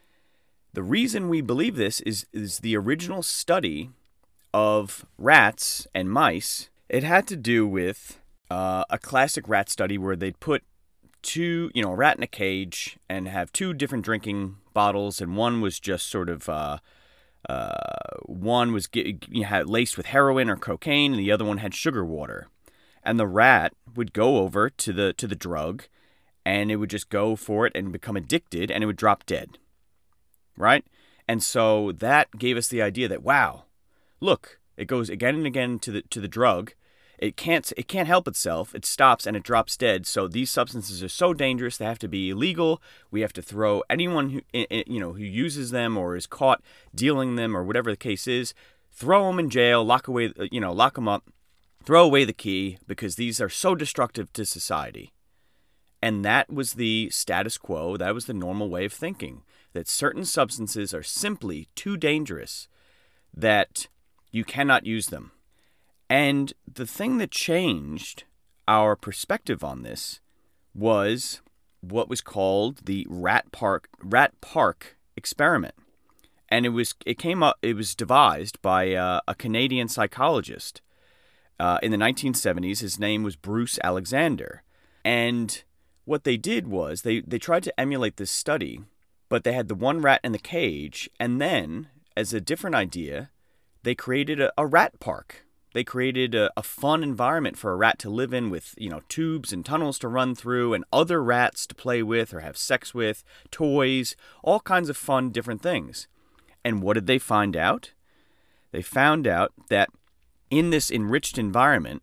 the 0.73 0.83
reason 0.83 1.29
we 1.29 1.41
believe 1.41 1.77
this 1.77 2.01
is, 2.01 2.27
is 2.33 2.59
the 2.59 2.77
original 2.77 3.23
study 3.23 3.91
of 4.57 5.05
rats 5.19 5.87
and 5.95 6.11
mice. 6.11 6.71
It 6.89 7.03
had 7.03 7.27
to 7.27 7.37
do 7.37 7.69
with 7.69 8.19
uh, 8.51 8.85
a 8.89 8.99
classic 8.99 9.47
rat 9.51 9.69
study 9.69 9.99
where 9.99 10.17
they'd 10.17 10.41
put 10.41 10.63
two, 11.21 11.71
you 11.75 11.83
know, 11.83 11.93
a 11.93 11.95
rat 11.95 12.17
in 12.17 12.23
a 12.23 12.27
cage 12.27 12.97
and 13.07 13.29
have 13.29 13.53
two 13.53 13.75
different 13.75 14.03
drinking 14.03 14.57
bottles, 14.73 15.21
and 15.21 15.37
one 15.37 15.61
was 15.61 15.79
just 15.79 16.09
sort 16.09 16.31
of. 16.31 16.49
Uh, 16.49 16.79
uh, 17.51 18.17
one 18.25 18.73
was 18.73 18.87
get, 18.87 19.29
you 19.29 19.47
know, 19.47 19.63
laced 19.67 19.99
with 19.99 20.07
heroin 20.07 20.49
or 20.49 20.57
cocaine, 20.57 21.13
and 21.13 21.21
the 21.21 21.31
other 21.31 21.45
one 21.45 21.59
had 21.59 21.75
sugar 21.75 22.05
water. 22.05 22.49
And 23.05 23.21
the 23.21 23.27
rat 23.27 23.75
would 23.95 24.15
go 24.15 24.39
over 24.39 24.71
to 24.71 24.93
the 24.93 25.13
to 25.13 25.27
the 25.27 25.37
drug, 25.37 25.85
and 26.47 26.71
it 26.71 26.77
would 26.77 26.91
just 26.91 27.11
go 27.11 27.37
for 27.37 27.67
it 27.67 27.73
and 27.75 27.93
become 27.93 28.17
addicted, 28.17 28.71
and 28.71 28.83
it 28.83 28.87
would 28.87 28.97
drop 28.97 29.27
dead. 29.27 29.59
Right, 30.57 30.85
and 31.29 31.43
so 31.43 31.93
that 31.93 32.39
gave 32.39 32.57
us 32.57 32.69
the 32.69 32.81
idea 32.81 33.07
that 33.07 33.23
wow, 33.23 33.66
look, 34.21 34.61
it 34.77 34.87
goes 34.87 35.09
again 35.09 35.35
and 35.35 35.47
again 35.47 35.79
to 35.81 35.91
the 35.91 36.03
to 36.03 36.21
the 36.21 36.29
drug. 36.29 36.73
It 37.19 37.37
can't 37.37 37.73
it 37.77 37.89
can't 37.89 38.09
help 38.09 38.29
itself. 38.29 38.75
It 38.75 38.85
stops 38.85 39.27
and 39.27 39.37
it 39.37 39.43
drops 39.43 39.77
dead. 39.77 40.07
So 40.07 40.29
these 40.29 40.51
substances 40.51 41.03
are 41.03 41.09
so 41.09 41.33
dangerous 41.33 41.77
they 41.77 41.87
have 41.87 41.99
to 42.01 42.09
be 42.09 42.31
illegal. 42.31 42.83
We 43.11 43.23
have 43.23 43.33
to 43.35 43.43
throw 43.43 43.83
anyone 43.89 44.31
who 44.31 44.43
you 44.53 45.01
know 45.01 45.15
who 45.15 45.25
uses 45.25 45.71
them 45.71 45.97
or 45.97 46.15
is 46.15 46.27
caught 46.27 46.63
dealing 46.95 47.37
them 47.37 47.57
or 47.57 47.65
whatever 47.65 47.91
the 47.91 47.97
case 47.97 48.27
is, 48.27 48.53
throw 48.93 49.27
them 49.29 49.39
in 49.39 49.51
jail, 49.51 49.85
lock 49.85 50.09
away 50.09 50.33
uh, 50.39 50.47
you 50.51 50.61
know 50.61 50.73
lock 50.73 50.95
them 50.95 51.09
up, 51.09 51.25
throw 51.85 52.05
away 52.05 52.25
the 52.25 52.35
key 52.35 52.79
because 52.87 53.17
these 53.17 53.41
are 53.41 53.49
so 53.49 53.75
destructive 53.75 54.33
to 54.35 54.45
society. 54.45 55.13
And 56.03 56.23
that 56.25 56.53
was 56.53 56.75
the 56.75 57.09
status 57.11 57.57
quo. 57.57 57.97
That 57.97 58.15
was 58.15 58.27
the 58.27 58.35
normal 58.35 58.69
way 58.69 58.85
of 58.85 58.93
thinking 58.93 59.43
that 59.73 59.89
certain 59.89 60.27
substances 60.27 60.93
are 60.93 61.03
simply 61.03 61.69
too 61.75 61.97
dangerous 61.97 62.69
that 63.35 63.89
you 64.37 64.45
cannot 64.45 64.87
use 64.87 65.07
them. 65.07 65.33
And 66.11 66.53
the 66.73 66.87
thing 66.87 67.19
that 67.19 67.31
changed 67.31 68.25
our 68.69 68.95
perspective 68.95 69.65
on 69.65 69.83
this 69.83 70.21
was 70.75 71.41
what 71.81 72.09
was 72.09 72.21
called 72.21 72.85
the 72.85 73.07
Rat 73.09 73.51
Park 73.51 73.89
Rat 74.03 74.33
Park 74.41 74.97
experiment. 75.17 75.75
And 76.49 76.67
it 76.67 76.71
was 76.71 76.95
it 77.05 77.19
came 77.19 77.43
up 77.43 77.57
it 77.63 77.75
was 77.75 77.95
devised 77.95 78.61
by 78.63 78.93
uh, 78.93 79.21
a 79.27 79.35
Canadian 79.35 79.89
psychologist 79.89 80.83
uh, 81.59 81.79
in 81.83 81.91
the 81.91 81.97
1970s. 81.97 82.81
His 82.81 82.99
name 82.99 83.23
was 83.23 83.37
Bruce 83.37 83.79
Alexander. 83.83 84.63
And 85.05 85.63
what 86.05 86.25
they 86.25 86.37
did 86.37 86.69
was 86.69 87.03
they, 87.03 87.21
they 87.21 87.39
tried 87.39 87.63
to 87.65 87.81
emulate 87.81 88.17
this 88.17 88.31
study, 88.31 88.81
but 89.29 89.45
they 89.45 89.53
had 89.53 89.69
the 89.69 89.75
one 89.75 90.01
rat 90.01 90.21
in 90.23 90.33
the 90.33 90.39
cage, 90.39 91.09
and 91.19 91.41
then, 91.41 91.89
as 92.17 92.33
a 92.33 92.41
different 92.41 92.77
idea, 92.77 93.31
they 93.87 93.95
created 93.95 94.41
a, 94.41 94.53
a 94.59 94.67
rat 94.67 94.99
park. 94.99 95.47
They 95.73 95.85
created 95.85 96.35
a, 96.35 96.51
a, 96.57 96.63
fun 96.65 97.05
environment 97.05 97.57
for 97.57 97.71
a 97.71 97.77
rat 97.77 98.01
to 98.01 98.11
live 98.11 98.35
in 98.35 98.51
with, 98.51 98.75
you 98.77 98.91
know, 98.91 99.03
tubes 99.09 99.53
and 99.53 99.65
tunnels 99.65 100.01
to 100.01 100.09
run 100.09 100.35
through 100.35 100.75
and 100.75 100.85
other 100.93 101.23
rats 101.23 101.69
to 101.69 101.75
play 101.77 102.03
with 102.03 102.35
or 102.35 102.41
have 102.41 102.57
sex 102.57 102.93
with, 102.93 103.23
toys, 103.53 104.17
all 104.43 104.59
kinds 104.59 104.89
of 104.89 104.97
fun, 104.97 105.31
different 105.31 105.63
things. 105.63 106.09
And 106.65 106.83
what 106.83 106.95
did 106.95 107.07
they 107.07 107.21
find 107.21 107.57
out? 107.57 107.93
They 108.73 108.83
found 108.83 109.29
out 109.29 109.53
that 109.69 109.89
in 110.51 110.71
this 110.71 110.91
enriched 110.91 111.39
environment, 111.39 112.03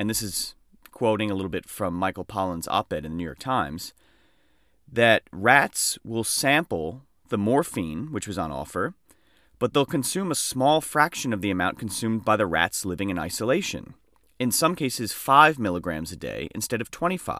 and 0.00 0.10
this 0.10 0.22
is 0.22 0.56
quoting 0.90 1.30
a 1.30 1.36
little 1.36 1.48
bit 1.48 1.68
from 1.68 1.94
Michael 1.94 2.24
Pollan's 2.24 2.66
op 2.66 2.92
ed 2.92 3.04
in 3.04 3.12
the 3.12 3.16
New 3.18 3.24
York 3.24 3.38
Times, 3.38 3.94
that 4.90 5.22
rats 5.30 6.00
will 6.02 6.24
sample 6.24 7.02
the 7.28 7.38
morphine, 7.38 8.10
which 8.10 8.26
was 8.26 8.38
on 8.38 8.50
offer, 8.50 8.94
but 9.62 9.74
they'll 9.74 9.86
consume 9.86 10.32
a 10.32 10.34
small 10.34 10.80
fraction 10.80 11.32
of 11.32 11.40
the 11.40 11.48
amount 11.52 11.78
consumed 11.78 12.24
by 12.24 12.34
the 12.34 12.48
rats 12.48 12.84
living 12.84 13.10
in 13.10 13.16
isolation, 13.16 13.94
in 14.40 14.50
some 14.50 14.74
cases 14.74 15.12
5 15.12 15.56
milligrams 15.56 16.10
a 16.10 16.16
day 16.16 16.48
instead 16.52 16.80
of 16.80 16.90
25. 16.90 17.38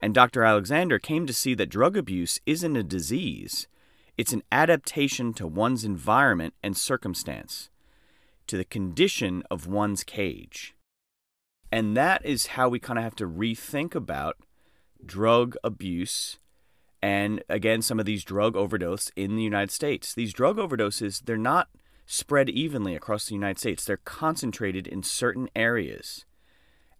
And 0.00 0.14
Dr. 0.14 0.42
Alexander 0.42 0.98
came 0.98 1.26
to 1.26 1.34
see 1.34 1.52
that 1.52 1.68
drug 1.68 1.98
abuse 1.98 2.40
isn't 2.46 2.76
a 2.78 2.82
disease, 2.82 3.68
it's 4.16 4.32
an 4.32 4.42
adaptation 4.50 5.34
to 5.34 5.46
one's 5.46 5.84
environment 5.84 6.54
and 6.62 6.74
circumstance, 6.78 7.68
to 8.46 8.56
the 8.56 8.64
condition 8.64 9.42
of 9.50 9.66
one's 9.66 10.04
cage. 10.04 10.74
And 11.70 11.94
that 11.94 12.24
is 12.24 12.46
how 12.56 12.70
we 12.70 12.78
kind 12.78 12.98
of 12.98 13.04
have 13.04 13.16
to 13.16 13.28
rethink 13.28 13.94
about 13.94 14.38
drug 15.04 15.56
abuse 15.62 16.38
and 17.02 17.42
again 17.48 17.82
some 17.82 17.98
of 17.98 18.06
these 18.06 18.24
drug 18.24 18.54
overdoses 18.54 19.10
in 19.16 19.36
the 19.36 19.42
United 19.42 19.70
States. 19.70 20.14
These 20.14 20.32
drug 20.32 20.56
overdoses, 20.56 21.22
they're 21.24 21.36
not 21.36 21.68
spread 22.06 22.48
evenly 22.48 22.94
across 22.94 23.26
the 23.26 23.34
United 23.34 23.58
States. 23.58 23.84
They're 23.84 23.98
concentrated 23.98 24.86
in 24.86 25.02
certain 25.02 25.48
areas. 25.56 26.24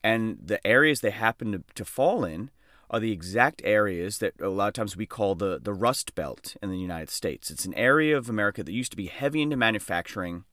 And 0.02 0.38
the 0.44 0.64
areas 0.66 1.00
they 1.00 1.10
happen 1.10 1.52
to, 1.52 1.62
to 1.74 1.84
fall 1.84 2.24
in 2.24 2.50
are 2.90 3.00
the 3.00 3.12
exact 3.12 3.62
areas 3.64 4.18
that 4.18 4.34
a 4.40 4.48
lot 4.48 4.68
of 4.68 4.74
times 4.74 4.96
we 4.96 5.06
call 5.06 5.34
the, 5.34 5.58
the 5.62 5.72
Rust 5.72 6.14
Belt 6.14 6.56
in 6.62 6.70
the 6.70 6.78
United 6.78 7.08
States. 7.08 7.50
It's 7.50 7.64
an 7.64 7.74
area 7.74 8.16
of 8.16 8.28
America 8.28 8.62
that 8.62 8.72
used 8.72 8.90
to 8.92 8.96
be 8.96 9.06
heavy 9.06 9.40
into 9.40 9.56
manufacturing 9.56 10.44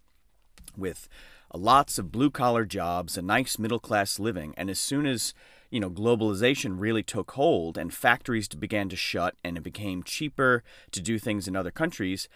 with 0.77 1.09
lots 1.53 1.97
of 1.97 2.11
blue 2.11 2.29
collar 2.29 2.63
jobs, 2.65 3.17
a 3.17 3.21
nice 3.21 3.59
middle 3.59 3.79
class 3.79 4.19
living. 4.19 4.53
And 4.55 4.69
as 4.69 4.79
soon 4.79 5.05
as 5.05 5.33
you 5.69 5.79
know, 5.79 5.89
globalization 5.89 6.79
really 6.79 7.03
took 7.03 7.31
hold 7.31 7.77
and 7.77 7.93
factories 7.93 8.47
began 8.47 8.89
to 8.89 8.95
shut 8.95 9.35
and 9.43 9.57
it 9.57 9.63
became 9.63 10.03
cheaper 10.03 10.63
to 10.91 11.01
do 11.01 11.19
things 11.19 11.47
in 11.47 11.55
other 11.55 11.71
countries, 11.71 12.27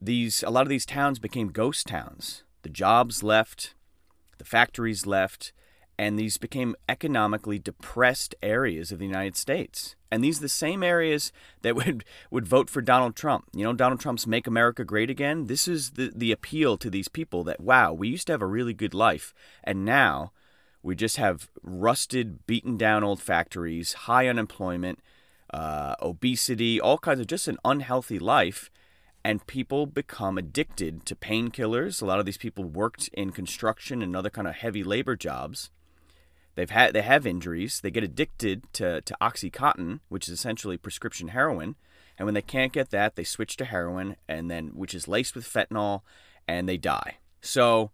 these 0.00 0.42
a 0.42 0.50
lot 0.50 0.62
of 0.62 0.68
these 0.68 0.86
towns 0.86 1.18
became 1.18 1.48
ghost 1.48 1.86
towns. 1.86 2.44
The 2.62 2.68
jobs 2.68 3.22
left, 3.22 3.74
the 4.38 4.44
factories 4.44 5.06
left, 5.06 5.52
and 5.98 6.18
these 6.18 6.36
became 6.36 6.76
economically 6.88 7.58
depressed 7.58 8.34
areas 8.42 8.92
of 8.92 8.98
the 8.98 9.06
United 9.06 9.36
States. 9.36 9.96
And 10.10 10.22
these 10.22 10.38
are 10.38 10.42
the 10.42 10.48
same 10.48 10.82
areas 10.82 11.32
that 11.62 11.74
would, 11.86 12.04
would 12.30 12.46
vote 12.46 12.68
for 12.68 12.82
Donald 12.82 13.16
Trump. 13.16 13.46
You 13.54 13.64
know, 13.64 13.72
Donald 13.72 14.00
Trump's 14.00 14.26
Make 14.26 14.46
America 14.46 14.84
Great 14.84 15.08
Again. 15.08 15.46
This 15.46 15.66
is 15.66 15.92
the, 15.92 16.12
the 16.14 16.32
appeal 16.32 16.76
to 16.78 16.90
these 16.90 17.08
people 17.08 17.44
that, 17.44 17.60
wow, 17.60 17.92
we 17.92 18.08
used 18.08 18.26
to 18.26 18.34
have 18.34 18.42
a 18.42 18.46
really 18.46 18.74
good 18.74 18.94
life. 18.94 19.32
And 19.64 19.84
now 19.84 20.32
we 20.86 20.94
just 20.94 21.16
have 21.16 21.50
rusted, 21.64 22.46
beaten 22.46 22.76
down 22.76 23.02
old 23.02 23.20
factories, 23.20 23.92
high 23.92 24.28
unemployment, 24.28 25.00
uh, 25.52 25.96
obesity, 26.00 26.80
all 26.80 26.96
kinds 26.96 27.18
of 27.18 27.26
just 27.26 27.48
an 27.48 27.58
unhealthy 27.64 28.20
life. 28.20 28.70
And 29.24 29.44
people 29.48 29.86
become 29.86 30.38
addicted 30.38 31.04
to 31.06 31.16
painkillers. 31.16 32.00
A 32.00 32.04
lot 32.04 32.20
of 32.20 32.24
these 32.24 32.36
people 32.36 32.62
worked 32.62 33.08
in 33.08 33.32
construction 33.32 34.00
and 34.00 34.14
other 34.14 34.30
kind 34.30 34.46
of 34.46 34.54
heavy 34.54 34.84
labor 34.84 35.16
jobs. 35.16 35.70
They've 36.54 36.70
had 36.70 36.94
they 36.94 37.02
have 37.02 37.26
injuries. 37.26 37.80
They 37.80 37.90
get 37.90 38.04
addicted 38.04 38.72
to, 38.74 39.00
to 39.00 39.16
oxycontin, 39.20 39.98
which 40.08 40.28
is 40.28 40.34
essentially 40.34 40.76
prescription 40.76 41.28
heroin. 41.28 41.74
And 42.16 42.26
when 42.26 42.34
they 42.34 42.42
can't 42.42 42.72
get 42.72 42.90
that, 42.90 43.16
they 43.16 43.24
switch 43.24 43.56
to 43.56 43.64
heroin, 43.64 44.14
and 44.28 44.48
then 44.48 44.68
which 44.68 44.94
is 44.94 45.08
laced 45.08 45.34
with 45.34 45.52
fentanyl, 45.52 46.02
and 46.46 46.68
they 46.68 46.76
die. 46.76 47.16
So 47.40 47.90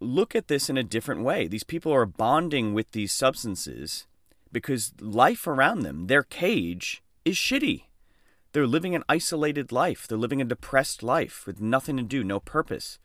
look 0.00 0.34
at 0.34 0.48
this 0.48 0.68
in 0.68 0.76
a 0.76 0.82
different 0.82 1.22
way. 1.22 1.46
These 1.46 1.64
people 1.64 1.92
are 1.92 2.06
bonding 2.06 2.74
with 2.74 2.92
these 2.92 3.12
substances 3.12 4.06
because 4.52 4.92
life 5.00 5.46
around 5.46 5.80
them, 5.80 6.06
their 6.06 6.22
cage, 6.22 7.02
is 7.24 7.36
shitty. 7.36 7.84
They're 8.52 8.66
living 8.66 8.94
an 8.94 9.04
isolated 9.08 9.72
life. 9.72 10.06
They're 10.06 10.16
living 10.16 10.40
a 10.40 10.44
depressed 10.44 11.02
life 11.02 11.46
with 11.46 11.60
nothing 11.60 11.96
to 11.98 12.02
do, 12.02 12.24
no 12.24 12.40
purpose. 12.40 12.98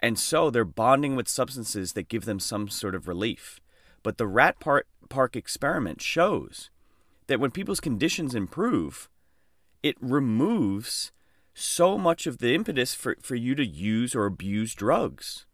And 0.00 0.18
so 0.18 0.50
they're 0.50 0.64
bonding 0.64 1.16
with 1.16 1.28
substances 1.28 1.92
that 1.92 2.08
give 2.08 2.24
them 2.24 2.40
some 2.40 2.68
sort 2.68 2.94
of 2.94 3.08
relief. 3.08 3.60
But 4.02 4.18
the 4.18 4.26
Rat 4.26 4.56
Park 4.60 5.36
experiment 5.36 6.00
shows 6.02 6.70
that 7.26 7.40
when 7.40 7.50
people's 7.50 7.80
conditions 7.80 8.34
improve, 8.34 9.08
it 9.82 9.96
removes 10.00 11.12
so 11.54 11.96
much 11.96 12.26
of 12.26 12.38
the 12.38 12.54
impetus 12.54 12.94
for, 12.94 13.16
for 13.22 13.34
you 13.34 13.54
to 13.54 13.64
use 13.64 14.14
or 14.14 14.26
abuse 14.26 14.74
drugs. 14.74 15.46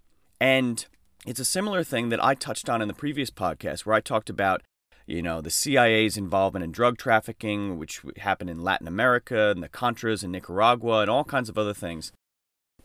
And 0.43 0.85
it's 1.25 1.39
a 1.39 1.45
similar 1.45 1.85
thing 1.85 2.09
that 2.09 2.23
I 2.23 2.35
touched 2.35 2.69
on 2.69 2.83
in 2.83 2.89
the 2.89 2.95
previous 2.95 3.31
podcast 3.31 3.87
where 3.87 3.95
I 3.95 4.01
talked 4.01 4.29
about, 4.29 4.65
you 5.07 5.23
know, 5.23 5.41
the 5.41 5.53
CIA's 5.53 6.17
involvement 6.17 6.65
in 6.65 6.73
drug 6.73 6.99
trafficking, 6.99 7.79
which 7.79 8.03
happened 8.17 8.51
in 8.51 8.61
Latin 8.61 8.89
America 8.89 9.51
and 9.51 9.63
the 9.63 9.69
Contras 9.69 10.25
in 10.25 10.33
Nicaragua 10.33 11.03
and 11.03 11.09
all 11.09 11.23
kinds 11.23 11.49
of 11.49 11.57
other 11.57 11.73
things. 11.73 12.11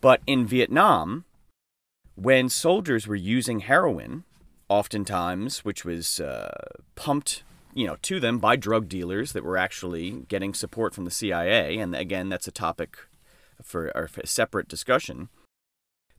But 0.01 0.21
in 0.27 0.45
Vietnam, 0.45 1.25
when 2.13 2.47
soldiers 2.47 3.07
were 3.07 3.15
using 3.15 3.61
heroin, 3.61 4.23
oftentimes, 4.69 5.65
which 5.65 5.83
was 5.83 6.19
uh, 6.19 6.51
pumped 6.93 7.41
you 7.73 7.87
know 7.87 7.97
to 8.03 8.19
them 8.19 8.37
by 8.37 8.55
drug 8.55 8.87
dealers 8.87 9.31
that 9.31 9.43
were 9.43 9.57
actually 9.57 10.25
getting 10.27 10.53
support 10.53 10.93
from 10.93 11.05
the 11.05 11.11
CIA 11.11 11.77
and 11.77 11.95
again 11.95 12.27
that's 12.27 12.47
a 12.47 12.51
topic 12.51 12.97
for, 13.61 13.91
for 14.09 14.21
a 14.21 14.27
separate 14.27 14.67
discussion 14.67 15.29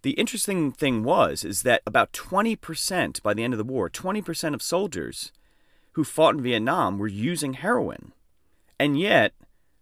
the 0.02 0.12
interesting 0.12 0.72
thing 0.72 1.02
was 1.02 1.44
is 1.44 1.62
that 1.62 1.82
about 1.86 2.12
20% 2.12 3.22
by 3.22 3.34
the 3.34 3.42
end 3.42 3.54
of 3.54 3.58
the 3.58 3.64
war, 3.64 3.90
20% 3.90 4.54
of 4.54 4.62
soldiers 4.62 5.32
who 5.92 6.04
fought 6.04 6.36
in 6.36 6.42
Vietnam 6.42 6.98
were 6.98 7.08
using 7.08 7.54
heroin. 7.54 8.12
And 8.78 8.98
yet, 8.98 9.32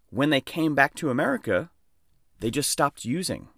when 0.09 0.29
they 0.29 0.41
came 0.41 0.73
back 0.73 0.95
to 0.95 1.09
America, 1.09 1.69
they 2.39 2.49
just 2.49 2.69
stopped 2.69 3.05
using. 3.05 3.49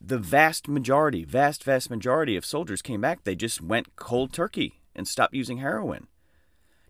The 0.00 0.18
vast 0.18 0.68
majority, 0.68 1.24
vast, 1.24 1.64
vast 1.64 1.88
majority 1.88 2.36
of 2.36 2.44
soldiers 2.44 2.82
came 2.82 3.00
back, 3.00 3.24
they 3.24 3.34
just 3.34 3.62
went 3.62 3.96
cold 3.96 4.32
turkey 4.32 4.80
and 4.94 5.08
stopped 5.08 5.34
using 5.34 5.58
heroin. 5.58 6.08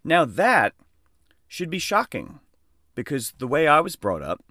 Now, 0.02 0.24
that 0.24 0.74
should 1.46 1.70
be 1.70 1.78
shocking 1.78 2.40
because 2.94 3.32
the 3.38 3.46
way 3.46 3.68
I 3.68 3.80
was 3.80 3.96
brought 3.96 4.22
up, 4.22 4.42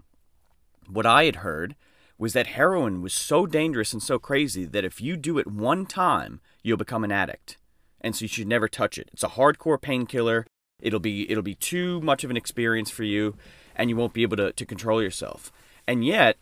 what 0.88 1.06
I 1.06 1.26
had 1.26 1.38
heard 1.38 1.76
was 2.22 2.34
that 2.34 2.46
heroin 2.46 3.02
was 3.02 3.16
so 3.16 3.48
dangerous 3.48 3.94
and 3.94 4.04
so 4.04 4.20
crazy 4.20 4.64
that 4.64 4.86
if 4.86 5.02
you 5.02 5.18
do 5.18 5.40
it 5.40 5.48
one 5.48 5.88
time, 5.88 6.40
you'll 6.62 6.78
become 6.78 7.04
an 7.04 7.12
addict. 7.12 7.58
And 8.00 8.16
so 8.16 8.26
you 8.26 8.28
should 8.30 8.48
never 8.48 8.68
touch 8.68 9.00
it. 9.00 9.10
It's 9.12 9.24
a 9.24 9.30
hardcore 9.30 9.82
painkiller. 9.82 10.46
It'll 10.80 11.00
be 11.00 11.30
it'll 11.32 11.42
be 11.42 11.56
too 11.56 12.00
much 12.02 12.24
of 12.24 12.30
an 12.30 12.38
experience 12.38 12.92
for 12.92 13.04
you 13.04 13.36
and 13.76 13.90
you 13.90 13.96
won't 13.96 14.14
be 14.14 14.22
able 14.22 14.38
to, 14.38 14.52
to 14.52 14.66
control 14.68 15.02
yourself. 15.02 15.52
And 15.88 16.06
yet, 16.06 16.38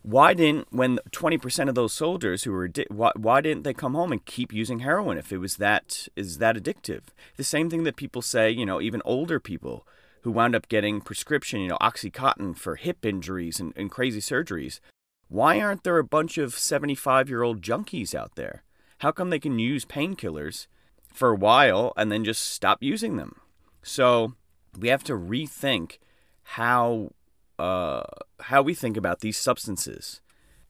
why 0.00 0.32
didn't 0.32 0.72
when 0.72 0.98
20% 1.10 1.68
of 1.68 1.74
those 1.74 1.92
soldiers 1.92 2.44
who 2.44 2.52
were 2.52 2.70
why, 2.88 3.12
why 3.14 3.42
didn't 3.42 3.64
they 3.64 3.74
come 3.74 3.92
home 3.92 4.12
and 4.12 4.24
keep 4.24 4.50
using 4.50 4.78
heroin 4.78 5.18
if 5.18 5.30
it 5.30 5.38
was 5.38 5.58
that 5.58 6.08
is 6.16 6.38
that 6.38 6.56
addictive? 6.56 7.02
The 7.36 7.44
same 7.44 7.68
thing 7.68 7.84
that 7.84 7.96
people 7.96 8.22
say, 8.22 8.50
you 8.50 8.64
know, 8.64 8.80
even 8.80 9.02
older 9.04 9.38
people 9.38 9.86
who 10.22 10.30
wound 10.30 10.54
up 10.54 10.68
getting 10.68 11.02
prescription, 11.02 11.60
you 11.60 11.68
know, 11.68 11.78
oxycontin 11.82 12.56
for 12.56 12.76
hip 12.76 13.04
injuries 13.04 13.60
and, 13.60 13.74
and 13.76 13.90
crazy 13.90 14.20
surgeries 14.20 14.80
why 15.28 15.60
aren't 15.60 15.84
there 15.84 15.98
a 15.98 16.04
bunch 16.04 16.38
of 16.38 16.54
75 16.54 17.28
year 17.28 17.42
old 17.42 17.60
junkies 17.60 18.14
out 18.14 18.34
there? 18.34 18.64
How 18.98 19.12
come 19.12 19.30
they 19.30 19.38
can 19.38 19.58
use 19.58 19.84
painkillers 19.84 20.66
for 21.12 21.30
a 21.30 21.36
while 21.36 21.92
and 21.96 22.10
then 22.10 22.24
just 22.24 22.42
stop 22.42 22.82
using 22.82 23.16
them? 23.16 23.36
So 23.82 24.34
we 24.78 24.88
have 24.88 25.04
to 25.04 25.12
rethink 25.12 25.98
how 26.42 27.12
uh, 27.58 28.04
how 28.40 28.62
we 28.62 28.74
think 28.74 28.96
about 28.96 29.20
these 29.20 29.36
substances, 29.36 30.20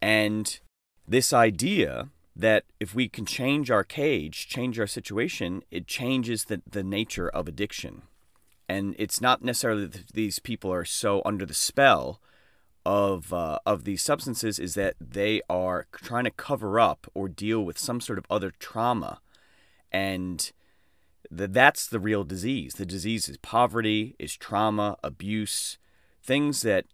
and 0.01 0.59
this 1.07 1.33
idea 1.33 2.09
that 2.35 2.65
if 2.81 2.95
we 2.95 3.09
can 3.09 3.27
change 3.27 3.71
our 3.71 3.85
cage, 3.85 4.49
change 4.49 4.79
our 4.79 4.87
situation, 4.87 5.63
it 5.71 5.87
changes 5.87 6.45
the, 6.45 6.63
the 6.71 6.85
nature 6.85 7.29
of 7.29 7.49
addiction. 7.49 8.03
And 8.69 8.95
it's 8.99 9.21
not 9.21 9.43
necessarily 9.43 9.87
that 9.87 10.13
these 10.15 10.39
people 10.39 10.73
are 10.73 10.85
so 10.85 11.21
under 11.25 11.45
the 11.45 11.55
spell 11.55 12.21
of 12.89 13.35
uh, 13.35 13.59
of 13.67 13.85
these 13.85 14.01
substances 14.03 14.59
is 14.59 14.73
that 14.73 14.95
they 14.99 15.43
are 15.51 15.87
trying 15.93 16.25
to 16.25 16.31
cover 16.31 16.81
up 16.81 17.07
or 17.13 17.29
deal 17.29 17.63
with 17.63 17.77
some 17.77 18.01
sort 18.01 18.19
of 18.19 18.25
other 18.31 18.51
trauma, 18.59 19.21
and 19.93 20.51
th- 21.37 21.51
that's 21.53 21.87
the 21.87 22.01
real 22.01 22.25
disease. 22.25 22.73
The 22.75 22.87
disease 22.87 23.29
is 23.29 23.37
poverty, 23.37 24.17
is 24.19 24.35
trauma, 24.35 24.97
abuse, 25.05 25.77
things 26.25 26.63
that 26.63 26.87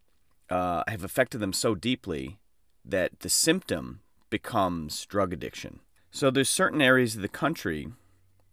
uh, 0.51 0.83
have 0.89 1.05
affected 1.05 1.39
them 1.39 1.53
so 1.53 1.77
deeply 1.77 2.41
that 2.85 3.21
the 3.21 3.31
symptom 3.31 4.01
becomes 4.31 5.07
drug 5.07 5.33
addiction. 5.33 5.79
So 6.11 6.29
there's 6.29 6.51
certain 6.51 6.83
areas 6.83 7.15
of 7.15 7.23
the 7.23 7.29
country 7.29 7.87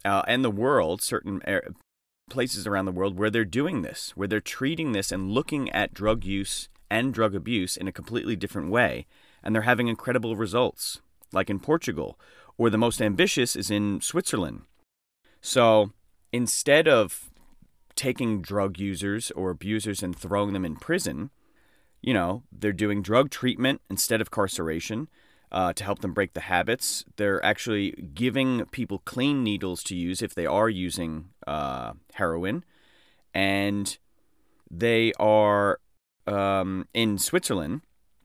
uh, 0.05 0.21
and 0.27 0.45
the 0.45 0.51
world, 0.51 1.01
certain 1.01 1.41
er- 1.48 1.74
places 2.29 2.67
around 2.67 2.86
the 2.86 2.91
world 2.91 3.17
where 3.17 3.31
they're 3.31 3.45
doing 3.45 3.81
this, 3.81 4.12
where 4.15 4.27
they're 4.27 4.39
treating 4.39 4.91
this 4.91 5.12
and 5.12 5.31
looking 5.31 5.71
at 5.71 5.91
drug 5.95 6.24
use 6.24 6.69
and 6.91 7.13
drug 7.13 7.33
abuse 7.33 7.77
in 7.77 7.88
a 7.88 7.91
completely 7.91 8.36
different 8.36 8.69
way, 8.69 9.07
and 9.41 9.55
they're 9.55 9.63
having 9.63 9.88
incredible 9.88 10.36
results, 10.36 11.01
like 11.31 11.50
in 11.50 11.60
Portugal, 11.60 12.19
or 12.57 12.69
the 12.69 12.77
most 12.77 13.01
ambitious 13.01 13.55
is 13.55 13.71
in 13.71 14.01
Switzerland. 14.01 14.62
So 15.39 15.91
instead 16.31 16.88
of 16.88 17.31
taking 17.95 18.41
drug 18.41 18.77
users 18.77 19.31
or 19.31 19.50
abusers 19.50 20.03
and 20.03 20.15
throwing 20.15 20.53
them 20.53 20.65
in 20.65 20.75
prison, 20.75 21.31
you 22.01 22.13
know, 22.13 22.43
they're 22.51 22.74
doing 22.74 23.01
drug 23.01 23.29
treatment 23.31 23.81
instead 23.89 24.21
of 24.21 24.29
carceration. 24.29 25.07
Uh, 25.53 25.74
to 25.74 25.83
help 25.83 26.00
them 26.00 26.13
break 26.13 26.31
the 26.31 26.39
habits. 26.39 27.03
They're 27.17 27.43
actually 27.43 27.91
giving 28.13 28.63
people 28.67 29.00
clean 29.00 29.43
needles 29.43 29.83
to 29.83 29.98
use 29.98 30.21
if 30.21 30.33
they 30.33 30.45
are 30.45 30.69
using 30.69 31.25
uh, 31.45 31.91
heroin. 32.13 32.63
And 33.33 33.98
they 34.71 35.12
are 35.19 35.81
um, 36.27 36.88
in 36.93 37.17
Switzerland, 37.17 37.81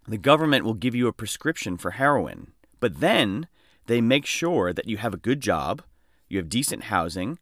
the 0.07 0.19
government 0.19 0.65
will 0.65 0.75
give 0.75 0.95
you 0.95 1.09
a 1.09 1.13
prescription 1.13 1.77
for 1.77 1.93
heroin, 1.93 2.53
but 2.81 3.01
then 3.01 3.49
they 3.87 4.01
make 4.01 4.27
sure 4.27 4.73
that 4.73 4.89
you 4.89 4.97
have 4.99 5.15
a 5.15 5.19
good 5.19 5.41
job, 5.41 5.83
you 6.29 6.39
have 6.39 6.49
decent 6.49 6.85
housing, 6.85 7.39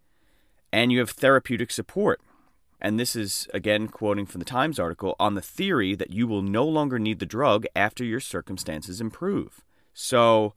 and 0.72 0.92
you 0.92 0.98
have 0.98 1.10
therapeutic 1.10 1.70
support. 1.70 2.20
And 2.80 2.98
this 2.98 3.16
is, 3.16 3.48
again, 3.54 3.88
quoting 3.88 4.26
from 4.26 4.40
the 4.40 4.44
Times 4.44 4.78
article, 4.78 5.16
on 5.18 5.34
the 5.34 5.40
theory 5.40 5.94
that 5.94 6.10
you 6.10 6.26
will 6.26 6.42
no 6.42 6.64
longer 6.66 6.98
need 6.98 7.18
the 7.18 7.26
drug 7.26 7.64
after 7.74 8.04
your 8.04 8.20
circumstances 8.20 9.00
improve. 9.00 9.64
So, 9.94 10.54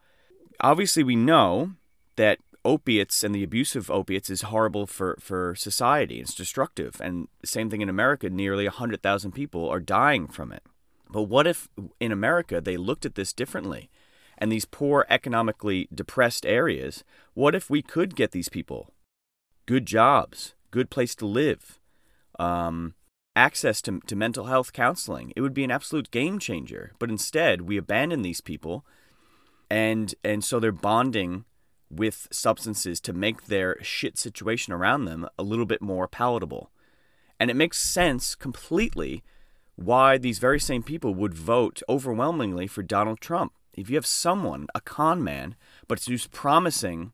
obviously, 0.59 1.03
we 1.03 1.15
know 1.15 1.71
that 2.17 2.39
opiates 2.67 3.23
and 3.23 3.33
the 3.33 3.43
abuse 3.43 3.75
of 3.75 3.89
opiates 3.89 4.29
is 4.29 4.41
horrible 4.43 4.85
for, 4.85 5.17
for 5.21 5.55
society. 5.55 6.19
It's 6.19 6.35
destructive. 6.35 6.99
And 7.01 7.29
same 7.43 7.69
thing 7.69 7.81
in 7.81 7.89
America, 7.89 8.29
nearly 8.29 8.65
100,000 8.65 9.31
people 9.31 9.69
are 9.69 9.79
dying 9.79 10.27
from 10.27 10.51
it. 10.51 10.63
But 11.09 11.23
what 11.23 11.47
if 11.47 11.69
in 11.99 12.11
America 12.11 12.59
they 12.59 12.75
looked 12.75 13.05
at 13.05 13.15
this 13.15 13.31
differently? 13.31 13.89
And 14.37 14.51
these 14.51 14.65
poor, 14.65 15.05
economically 15.09 15.87
depressed 15.93 16.45
areas, 16.45 17.03
what 17.33 17.55
if 17.55 17.69
we 17.69 17.81
could 17.81 18.15
get 18.15 18.31
these 18.31 18.49
people 18.49 18.91
good 19.65 19.85
jobs, 19.85 20.53
good 20.71 20.89
place 20.89 21.15
to 21.15 21.25
live, 21.25 21.79
um, 22.39 22.93
access 23.35 23.81
to, 23.81 23.99
to 24.07 24.15
mental 24.15 24.45
health 24.45 24.73
counseling? 24.73 25.31
It 25.35 25.41
would 25.41 25.53
be 25.53 25.63
an 25.63 25.71
absolute 25.71 26.11
game 26.11 26.37
changer. 26.37 26.91
But 26.99 27.09
instead, 27.09 27.61
we 27.61 27.77
abandon 27.77 28.21
these 28.21 28.41
people, 28.41 28.85
and 29.69 30.13
and 30.23 30.43
so 30.43 30.59
they're 30.59 30.71
bonding 30.71 31.45
with 31.89 32.27
substances 32.31 32.99
to 33.01 33.13
make 33.13 33.45
their 33.45 33.81
shit 33.83 34.17
situation 34.17 34.73
around 34.73 35.05
them 35.05 35.27
a 35.37 35.43
little 35.43 35.65
bit 35.65 35.81
more 35.81 36.07
palatable. 36.07 36.69
And 37.39 37.49
it 37.49 37.55
makes 37.55 37.79
sense 37.79 38.35
completely 38.35 39.23
why 39.75 40.17
these 40.17 40.39
very 40.39 40.59
same 40.59 40.83
people 40.83 41.13
would 41.13 41.33
vote 41.33 41.81
overwhelmingly 41.87 42.67
for 42.67 42.81
Donald 42.83 43.21
Trump. 43.21 43.53
If 43.73 43.89
you 43.89 43.95
have 43.95 44.07
someone, 44.07 44.67
a 44.73 44.81
con 44.81 45.23
man, 45.23 45.55
but 45.87 46.03
who's 46.03 46.27
promising 46.27 47.13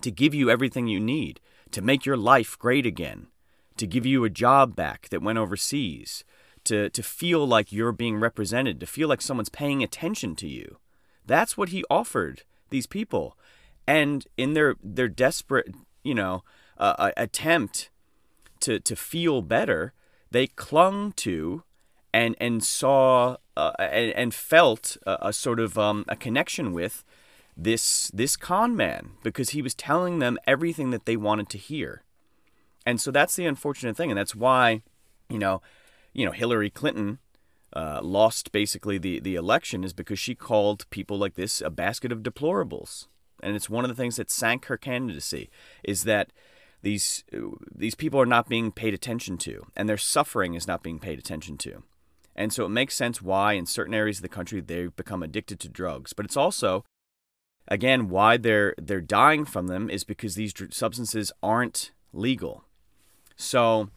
to 0.00 0.10
give 0.10 0.34
you 0.34 0.50
everything 0.50 0.88
you 0.88 0.98
need, 0.98 1.40
to 1.70 1.80
make 1.80 2.04
your 2.04 2.16
life 2.16 2.58
great 2.58 2.86
again, 2.86 3.28
to 3.76 3.86
give 3.86 4.04
you 4.04 4.24
a 4.24 4.30
job 4.30 4.74
back 4.74 5.08
that 5.10 5.22
went 5.22 5.38
overseas, 5.38 6.24
to, 6.64 6.90
to 6.90 7.02
feel 7.02 7.46
like 7.46 7.72
you're 7.72 7.92
being 7.92 8.18
represented, 8.18 8.80
to 8.80 8.86
feel 8.86 9.08
like 9.08 9.22
someone's 9.22 9.48
paying 9.48 9.82
attention 9.82 10.34
to 10.36 10.48
you. 10.48 10.78
That's 11.24 11.56
what 11.56 11.68
he 11.68 11.84
offered 11.88 12.42
these 12.70 12.86
people 12.86 13.36
and 13.86 14.26
in 14.36 14.54
their 14.54 14.76
their 14.82 15.08
desperate 15.08 15.74
you 16.02 16.14
know 16.14 16.42
uh, 16.78 17.10
attempt 17.16 17.90
to 18.60 18.80
to 18.80 18.96
feel 18.96 19.42
better 19.42 19.92
they 20.30 20.46
clung 20.46 21.12
to 21.12 21.62
and 22.12 22.34
and 22.40 22.64
saw 22.64 23.36
uh, 23.56 23.72
and, 23.78 24.12
and, 24.12 24.34
felt 24.34 24.96
a, 25.06 25.28
a 25.28 25.32
sort 25.32 25.60
of 25.60 25.78
um, 25.78 26.04
a 26.08 26.16
connection 26.16 26.72
with 26.72 27.04
this 27.56 28.10
this 28.12 28.36
con 28.36 28.76
man 28.76 29.12
because 29.22 29.50
he 29.50 29.62
was 29.62 29.74
telling 29.74 30.18
them 30.18 30.38
everything 30.46 30.90
that 30.90 31.06
they 31.06 31.16
wanted 31.16 31.48
to 31.50 31.58
hear. 31.58 32.02
And 32.84 33.00
so 33.00 33.10
that's 33.10 33.36
the 33.36 33.46
unfortunate 33.46 33.96
thing 33.96 34.10
and 34.10 34.18
that's 34.18 34.34
why 34.34 34.82
you 35.28 35.38
know 35.38 35.62
you 36.12 36.24
know 36.24 36.32
Hillary 36.32 36.70
Clinton 36.70 37.18
uh, 37.72 38.00
lost 38.02 38.52
basically 38.52 38.98
the 38.98 39.20
the 39.20 39.34
election 39.34 39.84
is 39.84 39.92
because 39.92 40.18
she 40.18 40.34
called 40.34 40.88
people 40.90 41.18
like 41.18 41.34
this 41.34 41.60
a 41.60 41.70
basket 41.70 42.12
of 42.12 42.22
deplorables 42.22 43.08
and 43.42 43.56
it's 43.56 43.70
one 43.70 43.84
of 43.84 43.88
the 43.88 43.94
things 43.94 44.16
that 44.16 44.30
sank 44.30 44.66
her 44.66 44.76
candidacy 44.76 45.50
is 45.84 46.04
that 46.04 46.32
these 46.82 47.24
these 47.74 47.94
people 47.94 48.20
are 48.20 48.26
not 48.26 48.48
being 48.48 48.70
paid 48.70 48.94
attention 48.94 49.36
to 49.38 49.66
and 49.76 49.88
their 49.88 49.96
suffering 49.96 50.54
is 50.54 50.66
not 50.66 50.82
being 50.82 50.98
paid 50.98 51.18
attention 51.18 51.56
to. 51.58 51.82
And 52.34 52.52
so 52.52 52.66
it 52.66 52.70
makes 52.70 52.94
sense 52.94 53.22
why 53.22 53.54
in 53.54 53.64
certain 53.66 53.94
areas 53.94 54.18
of 54.18 54.22
the 54.22 54.28
country 54.28 54.60
they've 54.60 54.94
become 54.94 55.22
addicted 55.22 55.58
to 55.60 55.68
drugs. 55.68 56.12
But 56.12 56.26
it's 56.26 56.36
also 56.36 56.84
again 57.68 58.08
why 58.08 58.36
they're 58.36 58.74
they're 58.78 59.00
dying 59.00 59.44
from 59.44 59.66
them 59.66 59.90
is 59.90 60.04
because 60.04 60.34
these 60.34 60.54
substances 60.70 61.32
aren't 61.42 61.92
legal. 62.12 62.64
So 63.36 63.90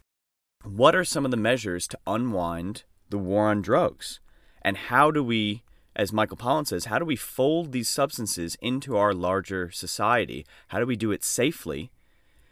what 0.64 0.94
are 0.94 1.04
some 1.04 1.24
of 1.24 1.30
the 1.30 1.36
measures 1.36 1.86
to 1.88 1.98
unwind 2.06 2.84
the 3.08 3.18
war 3.18 3.48
on 3.48 3.62
drugs? 3.62 4.20
And 4.62 4.76
how 4.76 5.10
do 5.10 5.22
we 5.22 5.62
as 5.96 6.12
Michael 6.12 6.36
Pollan 6.36 6.66
says, 6.66 6.86
how 6.86 6.98
do 6.98 7.04
we 7.04 7.16
fold 7.16 7.72
these 7.72 7.88
substances 7.88 8.56
into 8.60 8.96
our 8.96 9.12
larger 9.12 9.70
society? 9.70 10.46
How 10.68 10.78
do 10.78 10.86
we 10.86 10.96
do 10.96 11.10
it 11.10 11.24
safely 11.24 11.90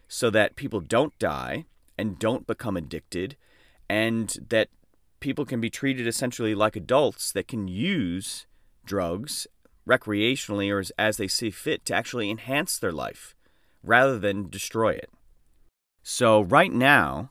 so 0.09 0.31
that 0.31 0.57
people 0.57 0.81
don't 0.81 1.17
die 1.19 1.67
and 1.97 2.19
don't 2.19 2.47
become 2.47 2.77
addicted 2.77 3.37
and 3.89 4.37
that 4.49 4.69
people 5.21 5.45
can 5.45 5.61
be 5.61 5.71
treated 5.71 6.07
essentially 6.07 6.55
like 6.55 6.77
adults 6.77 7.33
that 7.33 7.49
can 7.49 7.69
use 7.69 8.47
drugs 8.85 9.47
recreationally 9.87 10.71
or 10.73 10.81
as, 10.81 10.93
as 10.99 11.17
they 11.17 11.29
see 11.29 11.51
fit 11.51 11.85
to 11.85 11.95
actually 11.95 12.31
enhance 12.31 12.79
their 12.79 12.93
life 12.93 13.35
rather 13.83 14.19
than 14.19 14.51
destroy 14.51 14.91
it? 14.91 15.11
So, 16.03 16.41
right 16.43 16.73
now, 16.73 17.31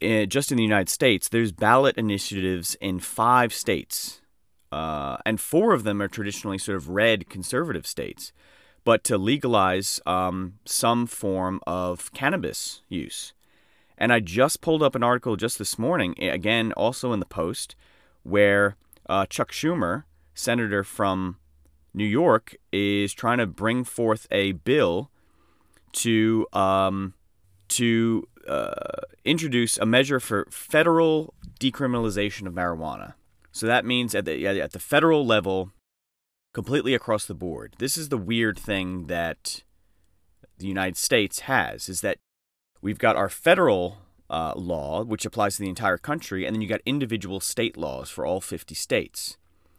eh, 0.00 0.26
just 0.26 0.50
in 0.50 0.56
the 0.56 0.62
United 0.62 0.88
States, 0.88 1.28
there's 1.28 1.52
ballot 1.52 1.96
initiatives 1.96 2.74
in 2.80 2.98
five 2.98 3.54
states 3.54 4.20
uh, 4.72 5.18
and 5.24 5.40
four 5.40 5.72
of 5.72 5.84
them 5.84 6.00
are 6.02 6.08
traditionally 6.08 6.58
sort 6.58 6.76
of 6.76 6.88
red 6.88 7.28
conservative 7.28 7.86
states, 7.86 8.32
but 8.84 9.04
to 9.04 9.18
legalize 9.18 10.00
um, 10.06 10.54
some 10.64 11.06
form 11.06 11.60
of 11.66 12.12
cannabis 12.12 12.82
use. 12.88 13.32
And 13.98 14.12
I 14.12 14.20
just 14.20 14.60
pulled 14.60 14.82
up 14.82 14.94
an 14.94 15.02
article 15.02 15.36
just 15.36 15.58
this 15.58 15.78
morning, 15.78 16.14
again, 16.18 16.72
also 16.72 17.12
in 17.12 17.20
the 17.20 17.26
Post, 17.26 17.74
where 18.22 18.76
uh, 19.08 19.26
Chuck 19.26 19.52
Schumer, 19.52 20.04
senator 20.34 20.84
from 20.84 21.38
New 21.94 22.04
York, 22.04 22.56
is 22.72 23.14
trying 23.14 23.38
to 23.38 23.46
bring 23.46 23.84
forth 23.84 24.26
a 24.30 24.52
bill 24.52 25.10
to 25.92 26.46
um, 26.52 27.14
to 27.68 28.28
uh, 28.46 29.00
introduce 29.24 29.78
a 29.78 29.86
measure 29.86 30.20
for 30.20 30.46
federal 30.50 31.34
decriminalization 31.58 32.46
of 32.46 32.52
marijuana. 32.52 33.14
So 33.56 33.66
that 33.66 33.86
means 33.86 34.14
at 34.14 34.26
the 34.26 34.46
at 34.46 34.72
the 34.72 34.78
federal 34.78 35.24
level, 35.24 35.72
completely 36.52 36.92
across 36.92 37.24
the 37.24 37.32
board. 37.32 37.74
This 37.78 37.96
is 37.96 38.10
the 38.10 38.18
weird 38.18 38.58
thing 38.58 39.06
that 39.06 39.62
the 40.58 40.66
United 40.66 40.98
States 40.98 41.40
has 41.40 41.88
is 41.88 42.02
that 42.02 42.18
we've 42.82 42.98
got 42.98 43.16
our 43.16 43.30
federal 43.30 43.96
uh, 44.28 44.52
law, 44.54 45.02
which 45.04 45.24
applies 45.24 45.56
to 45.56 45.62
the 45.62 45.70
entire 45.70 45.96
country, 45.96 46.44
and 46.44 46.54
then 46.54 46.60
you 46.60 46.68
got 46.68 46.82
individual 46.84 47.40
state 47.40 47.78
laws 47.78 48.10
for 48.10 48.26
all 48.26 48.42
50 48.42 48.74
states. 48.74 49.38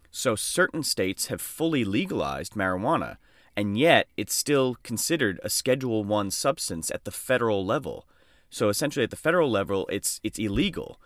So 0.09 0.35
certain 0.35 0.81
states 0.81 1.27
have 1.27 1.39
fully 1.39 1.85
legalized 1.85 2.55
marijuana, 2.55 3.17
and 3.55 3.77
yet 3.77 4.07
it's 4.17 4.33
still 4.33 4.77
considered 4.81 5.39
a 5.43 5.51
Schedule 5.51 6.03
One 6.03 6.31
substance 6.31 6.89
at 6.89 7.05
the 7.05 7.11
federal 7.11 7.63
level. 7.63 8.07
So 8.49 8.69
essentially, 8.69 9.03
at 9.03 9.11
the 9.11 9.15
federal 9.15 9.51
level, 9.51 9.87
it's 9.91 10.19
it's 10.23 10.39
illegal. 10.39 10.99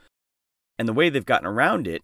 And 0.80 0.88
the 0.88 0.94
way 0.94 1.10
they've 1.10 1.26
gotten 1.26 1.48
around 1.48 1.86
it 1.86 2.02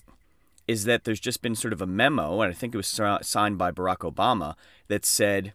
is 0.68 0.84
that 0.84 1.04
there's 1.04 1.20
just 1.20 1.42
been 1.42 1.56
sort 1.56 1.74
of 1.74 1.82
a 1.82 1.88
memo, 1.88 2.42
and 2.42 2.52
I 2.52 2.54
think 2.54 2.74
it 2.74 2.78
was 2.78 2.88
signed 3.22 3.58
by 3.58 3.72
Barack 3.72 4.00
Obama, 4.00 4.56
that 4.88 5.06
said 5.06 5.54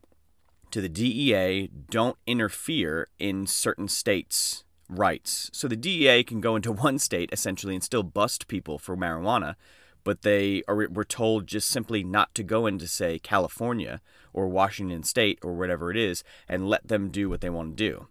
to 0.70 0.80
the 0.80 0.88
DEA, 0.88 1.68
don't 1.90 2.16
interfere 2.26 3.08
in 3.18 3.46
certain 3.46 3.88
states' 3.88 4.64
rights. 4.88 5.50
So 5.52 5.68
the 5.68 5.76
DEA 5.76 6.24
can 6.24 6.40
go 6.40 6.56
into 6.56 6.72
one 6.72 6.98
state 6.98 7.30
essentially 7.32 7.74
and 7.74 7.84
still 7.84 8.02
bust 8.02 8.48
people 8.48 8.78
for 8.78 8.96
marijuana, 8.96 9.56
but 10.04 10.22
they 10.22 10.62
are 10.66 10.88
were 10.88 11.04
told 11.04 11.46
just 11.46 11.68
simply 11.68 12.02
not 12.02 12.34
to 12.34 12.42
go 12.42 12.66
into 12.66 12.88
say 12.88 13.18
California 13.18 14.00
or 14.32 14.48
Washington 14.48 15.02
State 15.02 15.38
or 15.42 15.54
whatever 15.54 15.90
it 15.90 15.96
is 15.96 16.24
and 16.48 16.68
let 16.68 16.88
them 16.88 17.10
do 17.10 17.28
what 17.28 17.40
they 17.40 17.50
want 17.50 17.76
to 17.76 17.84
do. 17.90 18.06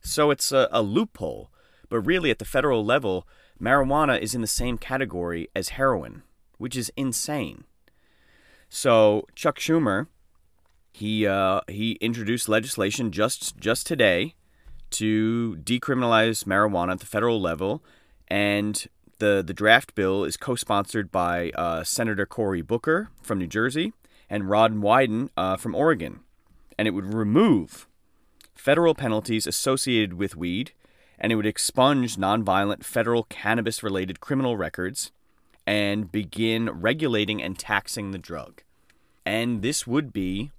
So 0.00 0.30
it's 0.30 0.52
a, 0.52 0.68
a 0.72 0.82
loophole, 0.82 1.50
but 1.88 2.00
really 2.00 2.30
at 2.30 2.38
the 2.38 2.44
federal 2.44 2.84
level, 2.84 3.26
marijuana 3.60 4.20
is 4.20 4.34
in 4.34 4.40
the 4.40 4.46
same 4.46 4.78
category 4.78 5.48
as 5.54 5.70
heroin, 5.70 6.22
which 6.58 6.76
is 6.76 6.92
insane. 6.96 7.64
So 8.68 9.26
Chuck 9.34 9.58
Schumer, 9.58 10.08
he 10.92 11.26
uh, 11.26 11.60
he 11.68 11.92
introduced 12.00 12.48
legislation 12.48 13.10
just 13.10 13.56
just 13.56 13.86
today 13.86 14.34
to 14.90 15.58
decriminalize 15.62 16.44
marijuana 16.44 16.92
at 16.92 17.00
the 17.00 17.06
federal 17.06 17.40
level, 17.40 17.82
and 18.28 18.86
the 19.18 19.42
the 19.46 19.54
draft 19.54 19.94
bill 19.94 20.24
is 20.24 20.36
co-sponsored 20.36 21.10
by 21.10 21.50
uh, 21.50 21.84
Senator 21.84 22.26
Cory 22.26 22.62
Booker 22.62 23.10
from 23.22 23.38
New 23.38 23.46
Jersey 23.46 23.92
and 24.28 24.48
Ron 24.48 24.80
Wyden 24.80 25.30
uh, 25.36 25.56
from 25.56 25.74
Oregon, 25.74 26.20
and 26.78 26.88
it 26.88 26.92
would 26.92 27.12
remove 27.12 27.86
federal 28.54 28.94
penalties 28.94 29.46
associated 29.46 30.14
with 30.14 30.36
weed 30.36 30.72
and 31.24 31.32
it 31.32 31.36
would 31.36 31.46
expunge 31.46 32.16
nonviolent 32.16 32.84
federal 32.84 33.22
cannabis 33.22 33.82
related 33.82 34.20
criminal 34.20 34.58
records 34.58 35.10
and 35.66 36.12
begin 36.12 36.68
regulating 36.68 37.42
and 37.42 37.58
taxing 37.58 38.10
the 38.10 38.18
drug. 38.18 38.62
And 39.24 39.62
this 39.62 39.86
would 39.86 40.12
be 40.12 40.52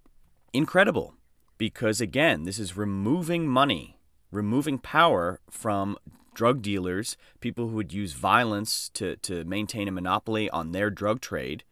incredible 0.53 1.13
because, 1.59 2.01
again, 2.01 2.45
this 2.45 2.57
is 2.57 2.75
removing 2.75 3.47
money, 3.47 3.99
removing 4.31 4.79
power 4.79 5.39
from 5.51 5.99
drug 6.33 6.63
dealers, 6.63 7.15
people 7.41 7.67
who 7.67 7.75
would 7.75 7.93
use 7.93 8.13
violence 8.13 8.89
to, 8.95 9.17
to 9.17 9.43
maintain 9.43 9.87
a 9.87 9.91
monopoly 9.91 10.49
on 10.49 10.71
their 10.71 10.89
drug 10.89 11.21
trade. 11.21 11.63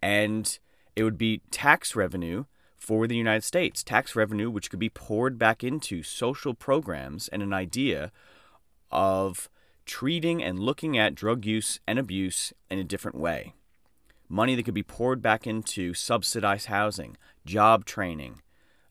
And 0.00 0.58
it 0.96 1.04
would 1.04 1.18
be 1.18 1.42
tax 1.50 1.94
revenue 1.94 2.46
for 2.84 3.06
the 3.06 3.16
United 3.16 3.42
States, 3.42 3.82
tax 3.82 4.14
revenue 4.14 4.50
which 4.50 4.68
could 4.68 4.78
be 4.78 4.90
poured 4.90 5.38
back 5.38 5.64
into 5.64 6.02
social 6.02 6.52
programs 6.52 7.28
and 7.28 7.42
an 7.42 7.54
idea 7.54 8.12
of 8.90 9.48
treating 9.86 10.42
and 10.42 10.58
looking 10.58 10.98
at 10.98 11.14
drug 11.14 11.46
use 11.46 11.80
and 11.88 11.98
abuse 11.98 12.52
in 12.70 12.78
a 12.78 12.84
different 12.84 13.16
way. 13.16 13.54
Money 14.28 14.54
that 14.54 14.64
could 14.64 14.74
be 14.74 14.82
poured 14.82 15.22
back 15.22 15.46
into 15.46 15.94
subsidized 15.94 16.66
housing, 16.66 17.16
job 17.46 17.86
training, 17.86 18.42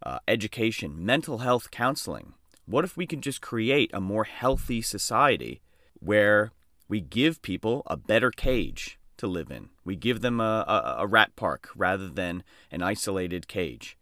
uh, 0.02 0.18
education, 0.28 1.06
mental 1.06 1.40
health 1.40 1.70
counseling. 1.70 2.34
What 2.66 2.84
if 2.84 2.98
we 2.98 3.06
could 3.06 3.22
just 3.22 3.42
create 3.42 3.92
a 3.94 4.02
more 4.02 4.24
healthy 4.24 4.82
society 4.82 5.62
where 6.00 6.52
we 6.88 7.00
give 7.00 7.44
people 7.44 7.84
a 7.86 7.96
better 7.96 8.32
cage 8.32 8.98
to 9.18 9.28
live 9.28 9.52
in. 9.52 9.70
We 9.84 9.96
give 9.96 10.22
them 10.22 10.40
a, 10.40 10.66
a, 10.68 10.96
a 11.00 11.08
rat 11.08 11.36
park 11.36 11.70
rather 11.76 12.10
than 12.10 12.44
an 12.72 12.82
isolated 12.82 13.48
cage. 13.48 13.98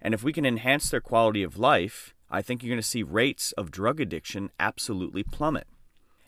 And 0.00 0.12
if 0.12 0.22
we 0.22 0.32
can 0.32 0.44
enhance 0.44 0.90
their 0.90 1.00
quality 1.00 1.42
of 1.42 1.58
life, 1.58 2.14
I 2.30 2.42
think 2.42 2.62
you're 2.62 2.72
going 2.72 2.82
to 2.82 2.86
see 2.86 3.02
rates 3.02 3.52
of 3.52 3.70
drug 3.70 4.00
addiction 4.00 4.50
absolutely 4.58 5.22
plummet. 5.22 5.66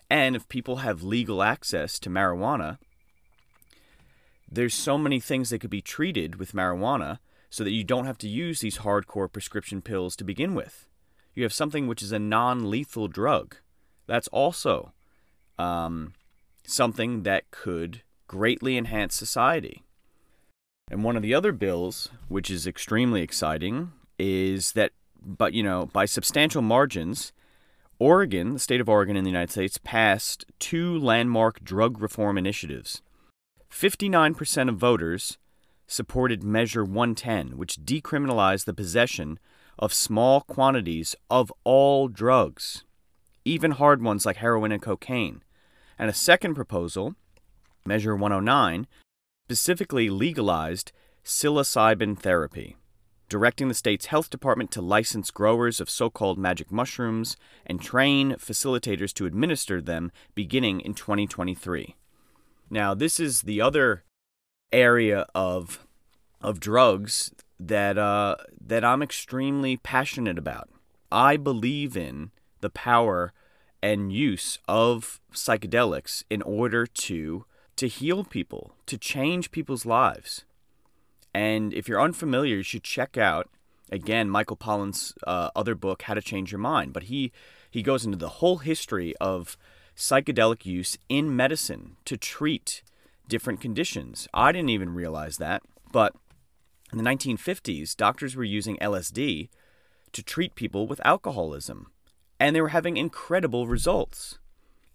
And 0.09 0.35
if 0.35 0.47
people 0.47 0.77
have 0.77 1.03
legal 1.03 1.43
access 1.43 1.99
to 1.99 2.09
marijuana, 2.09 2.77
there's 4.49 4.73
so 4.73 4.97
many 4.97 5.19
things 5.19 5.49
that 5.49 5.59
could 5.59 5.69
be 5.69 5.81
treated 5.81 6.37
with 6.37 6.53
marijuana 6.53 7.19
so 7.49 7.63
that 7.63 7.71
you 7.71 7.83
don't 7.83 8.05
have 8.05 8.17
to 8.19 8.27
use 8.27 8.59
these 8.59 8.79
hardcore 8.79 9.31
prescription 9.31 9.81
pills 9.81 10.15
to 10.15 10.23
begin 10.23 10.55
with. 10.55 10.87
You 11.35 11.43
have 11.43 11.53
something 11.53 11.87
which 11.87 12.01
is 12.01 12.11
a 12.11 12.19
non 12.19 12.69
lethal 12.69 13.07
drug. 13.07 13.57
That's 14.07 14.27
also 14.29 14.93
um, 15.59 16.13
something 16.65 17.23
that 17.23 17.51
could 17.51 18.01
greatly 18.27 18.77
enhance 18.77 19.15
society. 19.15 19.83
And 20.89 21.03
one 21.03 21.15
of 21.15 21.21
the 21.21 21.33
other 21.33 21.51
bills, 21.51 22.09
which 22.27 22.49
is 22.49 22.67
extremely 22.67 23.21
exciting, 23.21 23.91
is 24.17 24.71
that, 24.73 24.91
but 25.21 25.53
you 25.53 25.63
know, 25.63 25.87
by 25.87 26.05
substantial 26.05 26.61
margins, 26.61 27.33
Oregon, 27.99 28.53
the 28.53 28.59
state 28.59 28.79
of 28.79 28.87
Oregon 28.87 29.17
in 29.17 29.23
the 29.23 29.29
United 29.29 29.51
States, 29.51 29.79
passed 29.83 30.45
two 30.59 30.97
landmark 30.97 31.63
drug 31.63 31.99
reform 31.99 32.37
initiatives. 32.37 33.01
59% 33.71 34.69
of 34.69 34.77
voters 34.77 35.37
supported 35.87 36.43
Measure 36.43 36.83
110, 36.83 37.57
which 37.57 37.83
decriminalized 37.83 38.65
the 38.65 38.73
possession 38.73 39.39
of 39.79 39.93
small 39.93 40.41
quantities 40.41 41.15
of 41.29 41.51
all 41.63 42.07
drugs, 42.07 42.83
even 43.45 43.71
hard 43.71 44.01
ones 44.01 44.25
like 44.25 44.37
heroin 44.37 44.71
and 44.71 44.81
cocaine. 44.81 45.41
And 45.99 46.09
a 46.09 46.13
second 46.13 46.55
proposal 46.55 47.15
Measure 47.87 48.15
109, 48.15 48.85
specifically 49.47 50.09
legalized 50.09 50.91
psilocybin 51.23 52.19
therapy, 52.19 52.75
directing 53.29 53.69
the 53.69 53.73
state's 53.73 54.07
health 54.07 54.29
department 54.29 54.71
to 54.71 54.81
license 54.81 55.31
growers 55.31 55.79
of 55.79 55.89
so 55.89 56.09
called 56.09 56.37
magic 56.37 56.71
mushrooms 56.71 57.37
and 57.65 57.81
train 57.81 58.33
facilitators 58.33 59.13
to 59.13 59.25
administer 59.25 59.81
them 59.81 60.11
beginning 60.35 60.81
in 60.81 60.93
2023. 60.93 61.95
Now, 62.69 62.93
this 62.93 63.19
is 63.19 63.43
the 63.43 63.61
other 63.61 64.03
area 64.71 65.25
of, 65.33 65.87
of 66.41 66.59
drugs 66.59 67.31
that, 67.59 67.97
uh, 67.97 68.35
that 68.59 68.83
I'm 68.83 69.01
extremely 69.01 69.77
passionate 69.77 70.37
about. 70.37 70.69
I 71.11 71.37
believe 71.37 71.95
in 71.95 72.31
the 72.59 72.69
power 72.69 73.31
and 73.81 74.11
use 74.11 74.59
of 74.67 75.21
psychedelics 75.33 76.23
in 76.29 76.41
order 76.41 76.85
to 76.85 77.45
to 77.77 77.87
heal 77.87 78.23
people, 78.23 78.73
to 78.87 78.97
change 78.97 79.51
people's 79.51 79.85
lives. 79.85 80.43
And 81.33 81.73
if 81.73 81.87
you're 81.87 82.01
unfamiliar, 82.01 82.57
you 82.57 82.63
should 82.63 82.83
check 82.83 83.17
out 83.17 83.49
again 83.91 84.29
Michael 84.29 84.57
Pollan's 84.57 85.13
uh, 85.25 85.49
other 85.55 85.75
book, 85.75 86.03
How 86.03 86.15
to 86.15 86.21
Change 86.21 86.51
Your 86.51 86.59
Mind. 86.59 86.93
But 86.93 87.03
he 87.03 87.31
he 87.69 87.81
goes 87.81 88.05
into 88.05 88.17
the 88.17 88.29
whole 88.29 88.57
history 88.57 89.15
of 89.17 89.57
psychedelic 89.95 90.65
use 90.65 90.97
in 91.09 91.35
medicine 91.35 91.97
to 92.05 92.17
treat 92.17 92.81
different 93.27 93.61
conditions. 93.61 94.27
I 94.33 94.51
didn't 94.51 94.69
even 94.69 94.93
realize 94.93 95.37
that, 95.37 95.63
but 95.91 96.15
in 96.91 96.97
the 96.97 97.03
1950s, 97.03 97.95
doctors 97.95 98.35
were 98.35 98.43
using 98.43 98.77
LSD 98.77 99.49
to 100.13 100.23
treat 100.23 100.55
people 100.55 100.87
with 100.87 101.01
alcoholism, 101.05 101.91
and 102.39 102.55
they 102.55 102.61
were 102.61 102.69
having 102.69 102.95
incredible 102.95 103.67
results. 103.67 104.39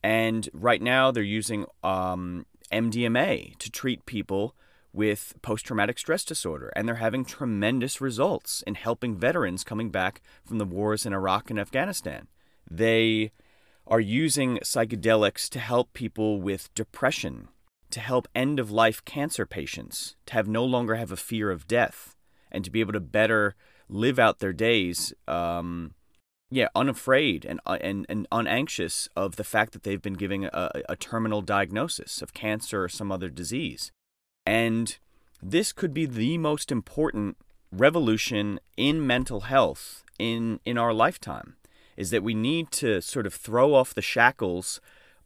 And 0.03 0.49
right 0.53 0.81
now, 0.81 1.11
they're 1.11 1.23
using 1.23 1.67
um, 1.85 2.47
MDMA 2.73 3.57
to 3.59 3.71
treat 3.71 4.07
people 4.07 4.55
with 4.93 5.35
post 5.43 5.65
traumatic 5.67 5.99
stress 5.99 6.25
disorder, 6.25 6.73
and 6.77 6.87
they're 6.87 6.97
having 6.97 7.25
tremendous 7.25 8.01
results 8.01 8.63
in 8.67 8.75
helping 8.75 9.17
veterans 9.17 9.65
coming 9.65 9.91
back 9.91 10.21
from 10.45 10.59
the 10.59 10.65
wars 10.65 11.07
in 11.07 11.13
Iraq 11.13 11.51
and 11.51 11.59
Afghanistan. 11.59 12.29
They 12.71 13.33
are 13.87 14.01
using 14.01 14.59
psychedelics 14.59 15.49
to 15.51 15.59
help 15.59 15.93
people 15.93 16.41
with 16.41 16.73
depression, 16.75 17.49
to 17.91 18.01
help 18.01 18.29
end 18.35 18.61
of 18.61 18.71
life 18.71 19.05
cancer 19.05 19.47
patients, 19.47 20.17
to 20.27 20.35
have 20.35 20.49
no 20.49 20.65
longer 20.65 20.95
have 20.97 21.13
a 21.13 21.17
fear 21.17 21.51
of 21.51 21.67
death, 21.67 22.15
and 22.51 22.65
to 22.65 22.71
be 22.71 22.81
able 22.81 22.93
to 22.93 23.01
better 23.01 23.55
live 23.89 24.19
out 24.19 24.39
their 24.39 24.53
days 24.53 25.13
um, 25.27 25.95
yeah, 26.53 26.69
unafraid 26.75 27.47
and 27.47 27.61
uh, 27.65 27.79
and 27.81 28.05
and 28.11 28.29
unanxious 28.31 29.09
of 29.17 29.37
the 29.37 29.45
fact 29.45 29.73
that 29.73 29.85
they've 29.85 30.03
been 30.03 30.15
giving 30.15 30.45
a, 30.45 30.71
a 30.87 30.97
terminal 30.97 31.41
diagnosis 31.41 32.21
of 32.21 32.35
cancer 32.35 32.85
or 32.85 32.89
some 32.91 33.11
other 33.11 33.31
disease. 33.31 33.91
And 34.45 34.99
this 35.43 35.73
could 35.73 35.95
be 35.95 36.05
the 36.05 36.37
most 36.37 36.71
important 36.71 37.39
revolution 37.73 38.61
in 38.77 39.07
mental 39.07 39.41
health 39.43 40.05
in 40.19 40.61
in 40.67 40.77
our 40.77 40.93
lifetime 40.93 41.57
is 41.97 42.11
that 42.11 42.23
we 42.23 42.35
need 42.35 42.71
to 42.71 43.01
sort 43.01 43.27
of 43.27 43.33
throw 43.33 43.75
off 43.75 43.95
the 43.95 44.03
shackles 44.03 44.79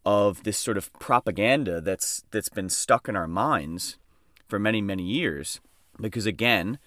of 0.05 0.45
this 0.45 0.57
sort 0.57 0.77
of 0.77 0.93
propaganda 1.01 1.81
that's 1.81 2.23
that's 2.31 2.49
been 2.49 2.69
stuck 2.69 3.09
in 3.09 3.17
our 3.17 3.27
minds 3.27 3.99
for 4.47 4.61
many 4.61 4.81
many 4.81 5.03
years 5.03 5.61
because 6.01 6.25
again 6.25 6.79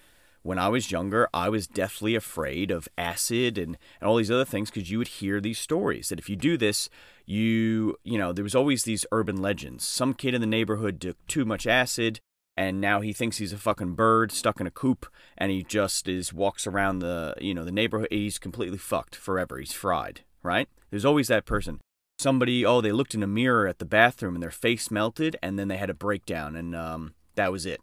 when 0.42 0.58
I 0.58 0.68
was 0.68 0.90
younger, 0.90 1.28
I 1.34 1.48
was 1.48 1.66
deathly 1.66 2.14
afraid 2.14 2.70
of 2.70 2.88
acid 2.96 3.58
and, 3.58 3.76
and 4.00 4.08
all 4.08 4.16
these 4.16 4.30
other 4.30 4.44
things 4.44 4.70
because 4.70 4.90
you 4.90 4.98
would 4.98 5.08
hear 5.08 5.40
these 5.40 5.58
stories 5.58 6.08
that 6.08 6.18
if 6.18 6.28
you 6.28 6.36
do 6.36 6.56
this, 6.56 6.88
you, 7.26 7.96
you 8.04 8.18
know, 8.18 8.32
there 8.32 8.44
was 8.44 8.54
always 8.54 8.84
these 8.84 9.06
urban 9.12 9.40
legends. 9.42 9.86
Some 9.86 10.14
kid 10.14 10.34
in 10.34 10.40
the 10.40 10.46
neighborhood 10.46 11.00
took 11.00 11.26
too 11.26 11.44
much 11.44 11.66
acid 11.66 12.20
and 12.56 12.80
now 12.80 13.00
he 13.00 13.12
thinks 13.12 13.38
he's 13.38 13.52
a 13.52 13.58
fucking 13.58 13.94
bird 13.94 14.32
stuck 14.32 14.60
in 14.60 14.66
a 14.66 14.70
coop 14.70 15.06
and 15.36 15.50
he 15.50 15.62
just 15.62 16.08
is 16.08 16.32
walks 16.32 16.66
around 16.66 16.98
the, 16.98 17.34
you 17.40 17.54
know, 17.54 17.64
the 17.64 17.72
neighborhood. 17.72 18.08
He's 18.10 18.38
completely 18.38 18.78
fucked 18.78 19.16
forever. 19.16 19.58
He's 19.58 19.72
fried, 19.72 20.22
right? 20.42 20.68
There's 20.90 21.04
always 21.04 21.28
that 21.28 21.46
person. 21.46 21.80
Somebody, 22.18 22.66
oh, 22.66 22.80
they 22.80 22.92
looked 22.92 23.14
in 23.14 23.22
a 23.22 23.26
mirror 23.26 23.66
at 23.66 23.78
the 23.78 23.84
bathroom 23.84 24.34
and 24.34 24.42
their 24.42 24.50
face 24.50 24.90
melted 24.90 25.36
and 25.42 25.58
then 25.58 25.68
they 25.68 25.76
had 25.76 25.90
a 25.90 25.94
breakdown 25.94 26.56
and 26.56 26.74
um, 26.74 27.14
that 27.34 27.52
was 27.52 27.66
it. 27.66 27.80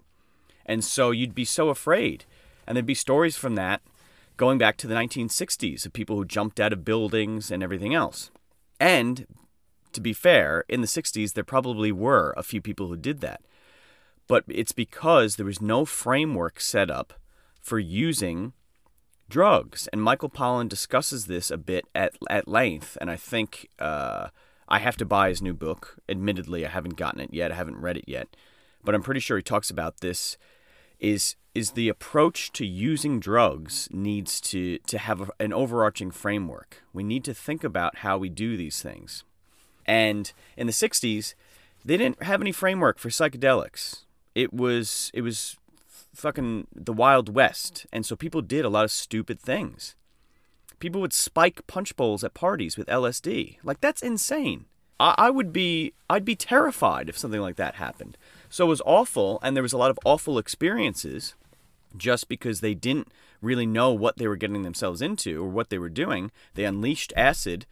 And 0.66 0.84
so 0.84 1.12
you'd 1.12 1.34
be 1.34 1.46
so 1.46 1.70
afraid 1.70 2.26
and 2.68 2.76
there'd 2.76 2.86
be 2.86 2.94
stories 2.94 3.38
from 3.38 3.56
that 3.56 3.82
going 4.38 4.58
back 4.58 4.78
to 4.78 4.88
the 4.88 4.96
1960s 4.96 5.86
of 5.86 5.94
people 5.94 6.16
who 6.16 6.26
jumped 6.26 6.60
out 6.60 6.72
of 6.72 6.86
buildings 6.86 7.50
and 7.52 7.64
everything 7.64 7.94
else. 7.94 8.30
And 8.80 9.26
to 9.94 10.00
be 10.00 10.14
fair, 10.14 10.64
in 10.70 10.82
the 10.82 10.88
60s, 10.88 11.34
there 11.34 11.44
probably 11.44 11.92
were 11.92 12.34
a 12.38 12.44
few 12.44 12.62
people 12.62 12.88
who 12.88 12.96
did 12.96 13.20
that. 13.22 13.42
But 14.28 14.44
it's 14.48 14.72
because 14.72 15.36
there 15.36 15.46
was 15.46 15.62
no 15.62 15.86
framework 15.86 16.60
set 16.60 16.92
up 16.92 17.14
for 17.60 17.80
using 17.80 18.54
drugs. 19.28 19.88
And 19.92 20.04
Michael 20.04 20.30
Pollan 20.30 20.70
discusses 20.70 21.26
this 21.26 21.50
a 21.50 21.58
bit 21.58 21.86
at, 21.96 22.16
at 22.30 22.48
length. 22.48 22.98
And 23.02 23.10
I 23.10 23.16
think 23.16 23.70
uh, 23.80 24.28
I 24.70 24.80
have 24.80 24.98
to 24.98 25.06
buy 25.06 25.30
his 25.30 25.42
new 25.42 25.54
book. 25.54 25.98
Admittedly, 26.08 26.66
I 26.66 26.70
haven't 26.70 26.98
gotten 26.98 27.22
it 27.22 27.34
yet, 27.34 27.52
I 27.52 27.56
haven't 27.56 27.78
read 27.82 27.98
it 27.98 28.06
yet. 28.08 28.28
But 28.84 28.94
I'm 28.94 29.04
pretty 29.04 29.20
sure 29.20 29.38
he 29.38 29.44
talks 29.44 29.70
about 29.70 30.02
this 30.02 30.38
is 31.00 31.36
is 31.58 31.72
the 31.72 31.90
approach 31.90 32.52
to 32.52 32.64
using 32.64 33.20
drugs 33.20 33.90
needs 33.92 34.40
to 34.40 34.78
to 34.78 35.00
have 35.00 35.32
an 35.40 35.52
overarching 35.52 36.12
framework. 36.12 36.84
We 36.94 37.04
need 37.04 37.24
to 37.24 37.34
think 37.34 37.64
about 37.64 37.98
how 37.98 38.20
we 38.20 38.30
do 38.30 38.56
these 38.56 38.80
things. 38.84 39.24
And 39.88 40.32
in 40.56 40.68
the 40.68 40.74
60s, 40.74 41.34
they 41.84 41.98
didn't 41.98 42.22
have 42.22 42.42
any 42.42 42.52
framework 42.52 43.00
for 43.00 43.10
psychedelics. 43.10 44.04
It 44.36 44.54
was 44.54 45.10
it 45.16 45.22
was 45.22 45.58
fucking 46.14 46.68
the 46.76 46.94
wild 46.94 47.34
west, 47.34 47.88
and 47.92 48.06
so 48.06 48.16
people 48.16 48.44
did 48.44 48.64
a 48.64 48.70
lot 48.70 48.86
of 48.86 48.92
stupid 48.92 49.40
things. 49.40 49.96
People 50.78 51.02
would 51.02 51.14
spike 51.14 51.66
punch 51.66 51.96
bowls 51.96 52.24
at 52.24 52.36
parties 52.36 52.78
with 52.78 52.86
LSD. 52.86 53.58
Like 53.64 53.82
that's 53.82 54.04
insane. 54.04 54.66
I, 55.00 55.16
I 55.18 55.30
would 55.32 55.52
be 55.52 55.94
I'd 56.08 56.24
be 56.24 56.36
terrified 56.36 57.10
if 57.10 57.18
something 57.18 57.42
like 57.42 57.56
that 57.56 57.76
happened. 57.76 58.16
So 58.48 58.66
it 58.66 58.70
was 58.70 58.82
awful, 58.86 59.40
and 59.42 59.56
there 59.56 59.64
was 59.64 59.74
a 59.74 59.78
lot 59.80 59.90
of 59.90 59.98
awful 60.06 60.38
experiences 60.38 61.34
just 61.96 62.28
because 62.28 62.60
they 62.62 62.74
didn't 62.74 63.08
really 63.42 63.66
know 63.66 63.92
what 63.94 64.18
they 64.18 64.28
were 64.28 64.36
getting 64.36 64.64
themselves 64.64 65.02
into 65.02 65.44
or 65.44 65.48
what 65.48 65.70
they 65.70 65.78
were 65.78 65.90
doing. 65.90 66.32
They 66.56 66.66
unleashed 66.66 67.14
acid, 67.16 67.66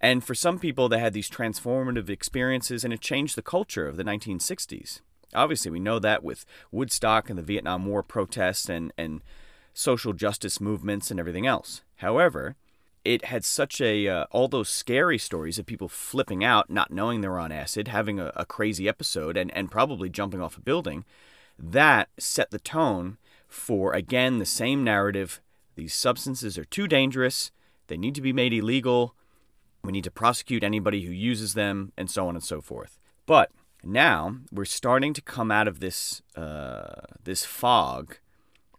and 0.00 0.22
for 0.22 0.34
some 0.34 0.58
people, 0.58 0.88
they 0.88 0.98
had 0.98 1.12
these 1.12 1.30
transformative 1.30 2.10
experiences, 2.10 2.84
and 2.84 2.92
it 2.92 3.00
changed 3.00 3.36
the 3.36 3.42
culture 3.42 3.88
of 3.88 3.96
the 3.96 4.04
1960s. 4.04 5.00
Obviously, 5.34 5.70
we 5.70 5.80
know 5.80 5.98
that 5.98 6.22
with 6.22 6.44
Woodstock 6.70 7.28
and 7.28 7.38
the 7.38 7.42
Vietnam 7.42 7.86
War 7.86 8.02
protests 8.02 8.68
and, 8.68 8.92
and 8.96 9.22
social 9.74 10.12
justice 10.12 10.60
movements 10.60 11.10
and 11.10 11.18
everything 11.18 11.46
else. 11.46 11.82
However, 11.96 12.56
it 13.04 13.26
had 13.26 13.44
such 13.44 13.80
a 13.80 14.08
uh, 14.08 14.24
all 14.30 14.48
those 14.48 14.68
scary 14.68 15.18
stories 15.18 15.58
of 15.58 15.66
people 15.66 15.88
flipping 15.88 16.44
out, 16.44 16.70
not 16.70 16.90
knowing 16.90 17.20
they're 17.20 17.38
on 17.38 17.52
acid, 17.52 17.88
having 17.88 18.18
a, 18.18 18.32
a 18.34 18.44
crazy 18.44 18.88
episode, 18.88 19.36
and, 19.36 19.50
and 19.54 19.70
probably 19.70 20.08
jumping 20.08 20.40
off 20.40 20.56
a 20.56 20.60
building. 20.60 21.04
That 21.58 22.08
set 22.18 22.50
the 22.50 22.58
tone 22.58 23.18
for 23.48 23.92
again 23.92 24.38
the 24.38 24.46
same 24.46 24.84
narrative. 24.84 25.40
These 25.74 25.94
substances 25.94 26.56
are 26.58 26.64
too 26.64 26.88
dangerous. 26.88 27.50
They 27.88 27.96
need 27.96 28.14
to 28.14 28.20
be 28.20 28.32
made 28.32 28.52
illegal. 28.52 29.14
We 29.82 29.92
need 29.92 30.04
to 30.04 30.10
prosecute 30.10 30.64
anybody 30.64 31.02
who 31.02 31.12
uses 31.12 31.54
them, 31.54 31.92
and 31.96 32.10
so 32.10 32.26
on 32.28 32.34
and 32.34 32.42
so 32.42 32.60
forth. 32.60 32.98
But 33.24 33.50
now 33.84 34.38
we're 34.50 34.64
starting 34.64 35.12
to 35.14 35.22
come 35.22 35.50
out 35.50 35.68
of 35.68 35.80
this 35.80 36.22
uh, 36.34 37.02
this 37.22 37.44
fog 37.44 38.16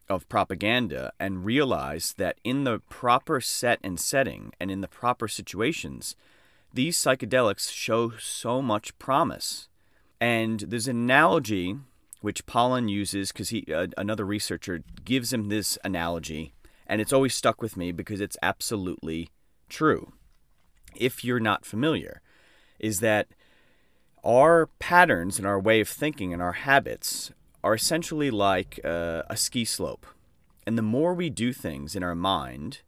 of 0.10 0.28
propaganda 0.30 1.12
and 1.20 1.46
realize 1.46 2.14
that 2.18 2.40
in 2.44 2.64
the 2.64 2.80
proper 2.90 3.42
set 3.42 3.80
and 3.84 4.00
setting 4.00 4.54
and 4.60 4.72
in 4.72 4.82
the 4.82 4.88
proper 4.88 5.28
situations, 5.28 6.16
these 6.74 6.98
psychedelics 6.98 7.72
show 7.72 8.12
so 8.18 8.62
much 8.62 8.98
promise. 9.00 9.68
And 10.20 10.62
there's 10.62 10.88
an 10.88 10.98
analogy 10.98 11.78
which 12.28 12.46
Pollan 12.46 12.90
uses 12.90 13.32
because 13.32 13.50
he 13.50 13.66
uh, 13.74 13.88
another 13.96 14.26
researcher 14.26 14.84
gives 15.06 15.32
him 15.32 15.48
this 15.48 15.78
analogy 15.86 16.52
and 16.86 17.00
it's 17.00 17.14
always 17.14 17.34
stuck 17.34 17.62
with 17.62 17.78
me 17.78 17.94
because 17.94 18.20
it's 18.20 18.36
absolutely 18.42 19.30
true. 19.70 20.12
If 20.94 21.24
you're 21.24 21.40
not 21.40 21.66
familiar, 21.66 22.22
is 22.80 23.00
that 23.00 23.28
our 24.26 24.68
patterns 24.80 25.38
and 25.38 25.48
our 25.48 25.58
way 25.58 25.80
of 25.80 25.88
thinking 25.88 26.34
and 26.34 26.42
our 26.42 26.52
habits 26.52 27.32
are 27.64 27.76
essentially 27.76 28.30
like 28.30 28.78
uh, 28.84 29.24
a 29.30 29.38
ski 29.38 29.64
slope. 29.64 30.06
And 30.66 30.78
the 30.78 30.82
more 30.82 31.14
we 31.14 31.30
do 31.30 31.54
things 31.54 31.96
in 31.96 32.04
our 32.04 32.14
mind, 32.14 32.82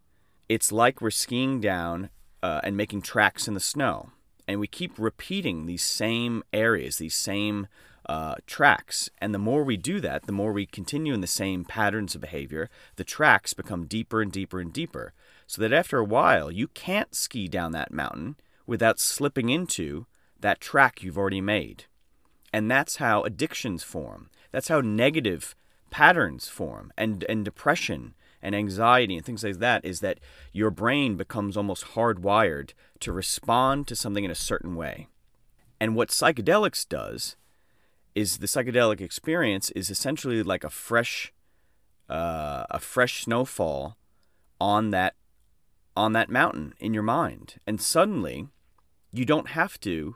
it's 0.49 0.69
like 0.69 0.99
we're 0.99 1.12
skiing 1.12 1.62
down 1.62 2.10
uh, 2.43 2.60
and 2.65 2.75
making 2.75 3.04
tracks 3.04 3.47
in 3.47 3.54
the 3.54 3.62
snow. 3.62 4.10
And 4.49 4.60
we 4.60 4.67
keep 4.67 4.99
repeating 4.99 5.65
these 5.65 5.84
same 5.84 6.43
areas, 6.52 6.97
these 6.97 7.15
same 7.15 7.67
uh, 8.10 8.34
tracks. 8.48 9.08
And 9.19 9.36
the 9.36 9.39
more 9.39 9.63
we 9.63 9.78
do 9.78 10.02
that, 10.02 10.24
the 10.24 10.32
more 10.32 10.52
we 10.52 10.65
continue 10.65 11.13
in 11.13 11.22
the 11.22 11.28
same 11.28 11.63
patterns 11.63 12.15
of 12.15 12.22
behavior, 12.22 12.67
the 12.95 13.04
tracks 13.04 13.54
become 13.54 13.86
deeper 13.86 14.19
and 14.19 14.32
deeper 14.32 14.60
and 14.60 14.74
deeper. 14.74 15.13
So 15.45 15.62
that 15.62 15.72
after 15.72 16.00
a 16.00 16.04
while, 16.04 16.50
you 16.50 16.69
can't 16.69 17.13
ski 17.13 17.48
down 17.48 17.72
that 17.74 17.93
mountain 17.93 18.36
without 18.65 19.00
slipping 19.00 19.50
into 19.50 20.08
that 20.39 20.60
track 20.60 21.04
you've 21.04 21.19
already 21.19 21.39
made. 21.39 21.86
And 22.52 22.69
that's 22.69 22.95
how 22.95 23.22
addictions 23.22 23.84
form. 23.84 24.32
That's 24.52 24.69
how 24.69 24.82
negative 24.82 25.54
patterns 25.91 26.48
form 26.48 26.91
and, 26.98 27.24
and 27.30 27.45
depression 27.45 28.15
and 28.41 28.56
anxiety 28.56 29.17
and 29.17 29.26
things 29.26 29.43
like 29.43 29.60
that 29.60 29.86
is 29.86 30.00
that 30.00 30.19
your 30.52 30.72
brain 30.72 31.15
becomes 31.15 31.56
almost 31.56 31.93
hardwired 31.93 32.72
to 33.02 33.12
respond 33.12 33.86
to 33.88 33.95
something 33.95 34.24
in 34.24 34.32
a 34.32 34.36
certain 34.36 34.76
way. 34.76 35.10
And 35.80 35.95
what 35.95 36.10
psychedelics 36.10 36.89
does 36.89 37.36
is 38.15 38.38
the 38.38 38.48
psychedelic 38.48 39.02
experience 39.02 39.69
is 39.72 39.89
essentially 39.89 40.43
like 40.43 40.63
a 40.63 40.69
fresh 40.69 41.34
uh, 42.10 42.65
a 42.72 42.80
fresh 42.80 43.24
snowfall 43.24 43.98
on 44.60 44.89
that 44.91 45.15
on 45.95 46.13
that 46.13 46.30
mountain 46.30 46.74
in 46.80 46.93
your 46.93 47.04
mind. 47.04 47.56
And 47.67 47.82
suddenly 47.82 48.48
you 49.12 49.26
don't 49.26 49.50
have 49.50 49.80
to 49.82 50.15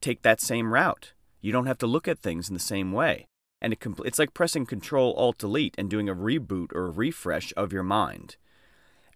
take 0.00 0.22
that 0.22 0.40
same 0.40 0.72
route. 0.72 1.12
You 1.40 1.52
don't 1.52 1.66
have 1.66 1.78
to 1.78 1.86
look 1.86 2.06
at 2.08 2.18
things 2.18 2.48
in 2.48 2.54
the 2.54 2.60
same 2.60 2.92
way. 2.92 3.26
And 3.60 3.72
it 3.72 3.80
compl- 3.80 4.06
it's 4.06 4.18
like 4.18 4.34
pressing 4.34 4.66
Control 4.66 5.14
Alt 5.14 5.38
Delete 5.38 5.74
and 5.78 5.90
doing 5.90 6.08
a 6.08 6.14
reboot 6.14 6.72
or 6.74 6.86
a 6.86 6.90
refresh 6.90 7.52
of 7.56 7.72
your 7.72 7.82
mind. 7.82 8.36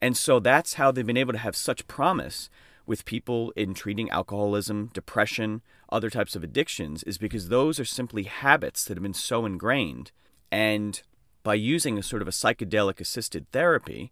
And 0.00 0.16
so 0.16 0.40
that's 0.40 0.74
how 0.74 0.90
they've 0.90 1.06
been 1.06 1.16
able 1.16 1.32
to 1.32 1.38
have 1.38 1.56
such 1.56 1.86
promise 1.86 2.48
with 2.88 3.04
people 3.04 3.52
in 3.54 3.74
treating 3.74 4.10
alcoholism, 4.10 4.90
depression, 4.94 5.60
other 5.90 6.08
types 6.08 6.34
of 6.34 6.42
addictions, 6.42 7.02
is 7.02 7.18
because 7.18 7.48
those 7.48 7.78
are 7.78 7.84
simply 7.84 8.22
habits 8.22 8.84
that 8.84 8.96
have 8.96 9.02
been 9.02 9.12
so 9.12 9.44
ingrained. 9.44 10.10
And 10.50 11.00
by 11.42 11.54
using 11.54 11.98
a 11.98 12.02
sort 12.02 12.22
of 12.22 12.28
a 12.28 12.32
psychedelic 12.32 12.98
assisted 12.98 13.46
therapy, 13.52 14.10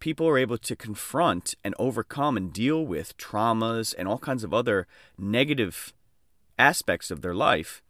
people 0.00 0.28
are 0.28 0.36
able 0.36 0.58
to 0.58 0.76
confront 0.76 1.54
and 1.64 1.74
overcome 1.78 2.36
and 2.36 2.52
deal 2.52 2.84
with 2.84 3.16
traumas 3.16 3.94
and 3.96 4.06
all 4.06 4.18
kinds 4.18 4.44
of 4.44 4.52
other 4.52 4.86
negative 5.16 5.94
aspects 6.58 7.10
of 7.10 7.22
their 7.22 7.34
life 7.34 7.82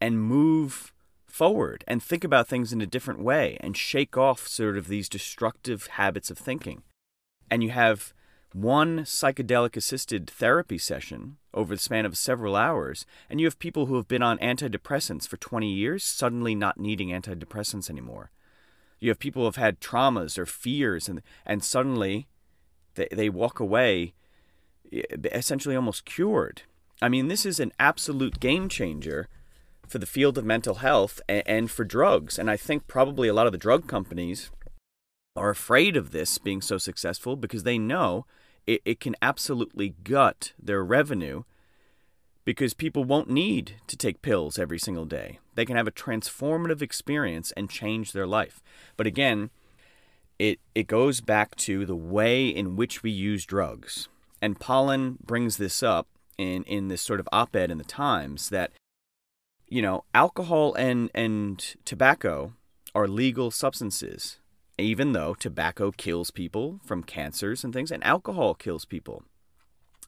and 0.00 0.22
move 0.22 0.94
forward 1.26 1.84
and 1.86 2.02
think 2.02 2.24
about 2.24 2.48
things 2.48 2.72
in 2.72 2.80
a 2.80 2.86
different 2.86 3.20
way 3.20 3.58
and 3.60 3.76
shake 3.76 4.16
off 4.16 4.48
sort 4.48 4.78
of 4.78 4.88
these 4.88 5.10
destructive 5.10 5.88
habits 5.88 6.30
of 6.30 6.38
thinking. 6.38 6.82
And 7.50 7.62
you 7.62 7.70
have 7.70 8.14
one 8.52 9.00
psychedelic 9.00 9.76
assisted 9.76 10.28
therapy 10.30 10.78
session 10.78 11.36
over 11.52 11.74
the 11.74 11.80
span 11.80 12.06
of 12.06 12.16
several 12.16 12.56
hours, 12.56 13.04
and 13.28 13.40
you 13.40 13.46
have 13.46 13.58
people 13.58 13.86
who 13.86 13.96
have 13.96 14.08
been 14.08 14.22
on 14.22 14.38
antidepressants 14.38 15.28
for 15.28 15.36
20 15.36 15.70
years 15.70 16.04
suddenly 16.04 16.54
not 16.54 16.80
needing 16.80 17.08
antidepressants 17.08 17.90
anymore. 17.90 18.30
You 19.00 19.10
have 19.10 19.18
people 19.18 19.42
who 19.42 19.46
have 19.46 19.56
had 19.56 19.80
traumas 19.80 20.38
or 20.38 20.46
fears, 20.46 21.08
and, 21.08 21.22
and 21.46 21.62
suddenly 21.62 22.26
They, 22.94 23.08
they 23.12 23.28
walk 23.28 23.60
away 23.60 24.14
eh, 24.92 25.02
essentially 25.32 25.76
almost 25.76 26.04
cured. 26.04 26.62
I 27.00 27.08
mean, 27.08 27.28
this 27.28 27.46
is 27.46 27.60
an 27.60 27.72
absolute 27.78 28.40
game 28.40 28.68
changer 28.68 29.28
for 29.86 29.98
the 29.98 30.06
field 30.06 30.36
of 30.36 30.44
mental 30.44 30.76
health 30.76 31.20
and, 31.28 31.42
and 31.46 31.70
for 31.70 31.84
drugs. 31.84 32.38
And 32.38 32.50
I 32.50 32.56
think 32.56 32.88
probably 32.88 33.28
a 33.28 33.34
lot 33.34 33.46
of 33.46 33.52
the 33.52 33.58
drug 33.58 33.86
companies 33.86 34.50
are 35.36 35.50
afraid 35.50 35.96
of 35.96 36.10
this 36.10 36.38
being 36.38 36.60
so 36.60 36.78
successful 36.78 37.36
because 37.36 37.62
they 37.62 37.78
know 37.78 38.26
it, 38.68 38.82
it 38.84 39.00
can 39.00 39.16
absolutely 39.22 39.94
gut 40.04 40.52
their 40.62 40.84
revenue 40.84 41.42
because 42.44 42.74
people 42.74 43.02
won't 43.02 43.28
need 43.28 43.76
to 43.86 43.96
take 43.96 44.22
pills 44.22 44.58
every 44.58 44.78
single 44.78 45.06
day. 45.06 45.38
They 45.54 45.64
can 45.64 45.76
have 45.76 45.88
a 45.88 45.92
transformative 45.92 46.82
experience 46.82 47.50
and 47.52 47.70
change 47.70 48.12
their 48.12 48.26
life. 48.26 48.62
But 48.96 49.06
again, 49.06 49.50
it, 50.38 50.60
it 50.74 50.86
goes 50.86 51.20
back 51.20 51.56
to 51.56 51.84
the 51.84 51.96
way 51.96 52.46
in 52.46 52.76
which 52.76 53.02
we 53.02 53.10
use 53.10 53.44
drugs. 53.44 54.08
And 54.40 54.60
Pollan 54.60 55.18
brings 55.20 55.56
this 55.56 55.82
up 55.82 56.06
in, 56.36 56.62
in 56.64 56.88
this 56.88 57.02
sort 57.02 57.20
of 57.20 57.28
op 57.32 57.56
ed 57.56 57.70
in 57.70 57.78
the 57.78 57.84
Times 57.84 58.50
that, 58.50 58.70
you 59.66 59.82
know, 59.82 60.04
alcohol 60.14 60.74
and, 60.74 61.10
and 61.14 61.74
tobacco 61.84 62.52
are 62.94 63.08
legal 63.08 63.50
substances, 63.50 64.38
even 64.78 65.12
though 65.12 65.34
tobacco 65.34 65.90
kills 65.90 66.30
people 66.30 66.80
from 66.84 67.02
cancers 67.02 67.64
and 67.64 67.72
things, 67.74 67.90
and 67.90 68.02
alcohol 68.04 68.54
kills 68.54 68.84
people. 68.84 69.24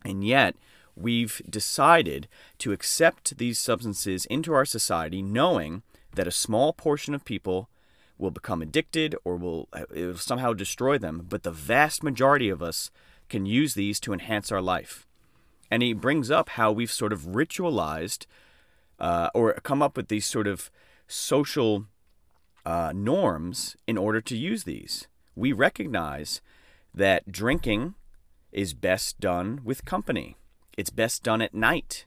And 0.04 0.24
yet, 0.24 0.56
we've 0.96 1.42
decided 1.48 2.28
to 2.59 2.72
accept 2.72 3.37
these 3.38 3.59
substances 3.59 4.24
into 4.26 4.52
our 4.52 4.64
society 4.64 5.22
knowing 5.22 5.83
that 6.14 6.28
a 6.28 6.33
small 6.33 6.72
portion 6.72 7.14
of 7.14 7.24
people 7.24 7.68
will 8.18 8.30
become 8.30 8.62
addicted 8.62 9.16
or 9.24 9.37
will, 9.37 9.68
will 9.90 10.16
somehow 10.16 10.52
destroy 10.52 10.98
them, 10.98 11.26
but 11.28 11.42
the 11.42 11.50
vast 11.50 12.02
majority 12.02 12.48
of 12.48 12.62
us 12.62 12.90
can 13.28 13.46
use 13.46 13.74
these 13.74 13.98
to 14.00 14.12
enhance 14.12 14.52
our 14.52 14.61
life. 14.61 15.06
And 15.70 15.83
he 15.83 15.92
brings 15.92 16.30
up 16.30 16.50
how 16.50 16.72
we've 16.72 16.90
sort 16.90 17.12
of 17.12 17.22
ritualized 17.22 18.26
uh, 18.98 19.30
or 19.35 19.54
come 19.62 19.83
up 19.83 19.96
with 19.96 20.09
these 20.09 20.26
sort 20.26 20.46
of 20.46 20.70
social 21.06 21.87
uh, 22.64 22.92
norms 22.94 23.76
in 23.86 23.96
order 23.96 24.20
to 24.20 24.36
use 24.36 24.64
these. 24.64 25.08
We 25.34 25.52
recognize 25.52 26.40
that 26.94 27.30
drinking 27.30 27.94
is 28.52 28.74
best 28.74 29.20
done 29.20 29.60
with 29.64 29.84
company. 29.84 30.36
It's 30.76 30.90
best 30.90 31.22
done 31.22 31.42
at 31.42 31.54
night. 31.54 32.06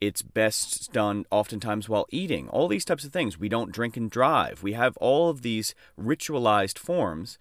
It's 0.00 0.22
best 0.22 0.92
done 0.92 1.26
oftentimes 1.30 1.88
while 1.88 2.06
eating. 2.10 2.48
All 2.48 2.68
these 2.68 2.84
types 2.84 3.04
of 3.04 3.12
things. 3.12 3.38
We 3.38 3.48
don't 3.48 3.72
drink 3.72 3.96
and 3.96 4.10
drive. 4.10 4.62
We 4.62 4.72
have 4.72 4.96
all 4.96 5.28
of 5.28 5.42
these 5.42 5.74
ritualized 6.00 6.78
forms. 6.78 7.38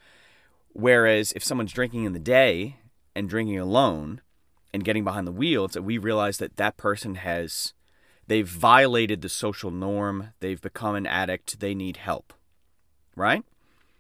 Whereas 0.73 1.31
if 1.31 1.43
someone's 1.43 1.73
drinking 1.73 2.03
in 2.03 2.13
the 2.13 2.19
day 2.19 2.77
and 3.15 3.29
drinking 3.29 3.59
alone 3.59 4.21
and 4.73 4.83
getting 4.83 5.03
behind 5.03 5.25
the 5.25 5.31
wheel, 5.31 5.65
it's 5.65 5.73
that 5.73 5.81
we 5.83 5.97
realize 5.97 6.37
that 6.37 6.57
that 6.57 6.77
person 6.77 7.15
has 7.15 7.73
they've 8.29 8.47
violated 8.47 9.21
the 9.21 9.27
social 9.27 9.71
norm, 9.71 10.33
they've 10.39 10.61
become 10.61 10.95
an 10.95 11.07
addict, 11.07 11.59
they 11.59 11.73
need 11.73 11.97
help. 11.97 12.31
Right? 13.15 13.43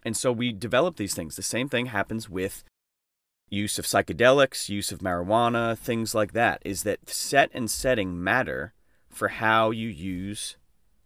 And 0.03 0.15
so 0.15 0.31
we 0.31 0.53
develop 0.53 0.95
these 0.95 1.15
things. 1.15 1.35
The 1.35 1.41
same 1.41 1.67
thing 1.67 1.87
happens 1.87 2.29
with 2.29 2.63
use 3.49 3.79
of 3.79 3.85
psychedelics, 3.85 4.69
use 4.69 4.91
of 4.91 4.99
marijuana, 4.99 5.77
things 5.77 6.13
like 6.13 6.33
that. 6.33 6.61
Is 6.63 6.83
that 6.83 7.09
set 7.09 7.49
and 7.53 7.69
setting 7.69 8.23
matter 8.23 8.73
for 9.09 9.29
how 9.29 9.71
you 9.71 9.89
use 9.89 10.57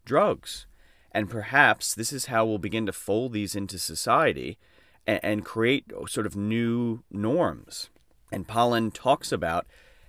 drugs? 0.05 0.67
And 1.13 1.29
perhaps 1.29 1.95
this 1.95 2.11
is 2.11 2.25
how 2.25 2.45
we'll 2.45 2.57
begin 2.57 2.85
to 2.87 2.91
fold 2.91 3.31
these 3.31 3.55
into 3.55 3.79
society 3.79 4.57
and, 5.07 5.19
and 5.23 5.45
create 5.45 5.85
sort 6.07 6.25
of 6.25 6.35
new 6.35 7.03
norms. 7.09 7.89
And 8.31 8.47
Pollan 8.47 8.93
talks 8.93 9.31
about 9.31 9.65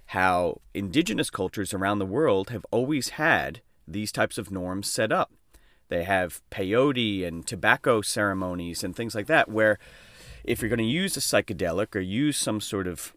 how 0.06 0.60
indigenous 0.74 1.30
cultures 1.30 1.72
around 1.72 1.98
the 1.98 2.06
world 2.06 2.50
have 2.50 2.66
always 2.70 3.10
had 3.10 3.62
these 3.86 4.12
types 4.12 4.38
of 4.38 4.50
norms 4.50 4.90
set 4.90 5.12
up. 5.12 5.32
They 5.88 6.04
have 6.04 6.40
peyote 6.50 7.26
and 7.26 7.46
tobacco 7.46 8.00
ceremonies 8.00 8.82
and 8.82 8.96
things 8.96 9.14
like 9.14 9.26
that, 9.26 9.48
where 9.48 9.78
if 10.42 10.60
you're 10.60 10.68
going 10.68 10.78
to 10.78 10.84
use 10.84 11.16
a 11.16 11.20
psychedelic 11.20 11.94
or 11.94 12.00
use 12.00 12.36
some 12.36 12.60
sort 12.60 12.86
of 12.86 13.14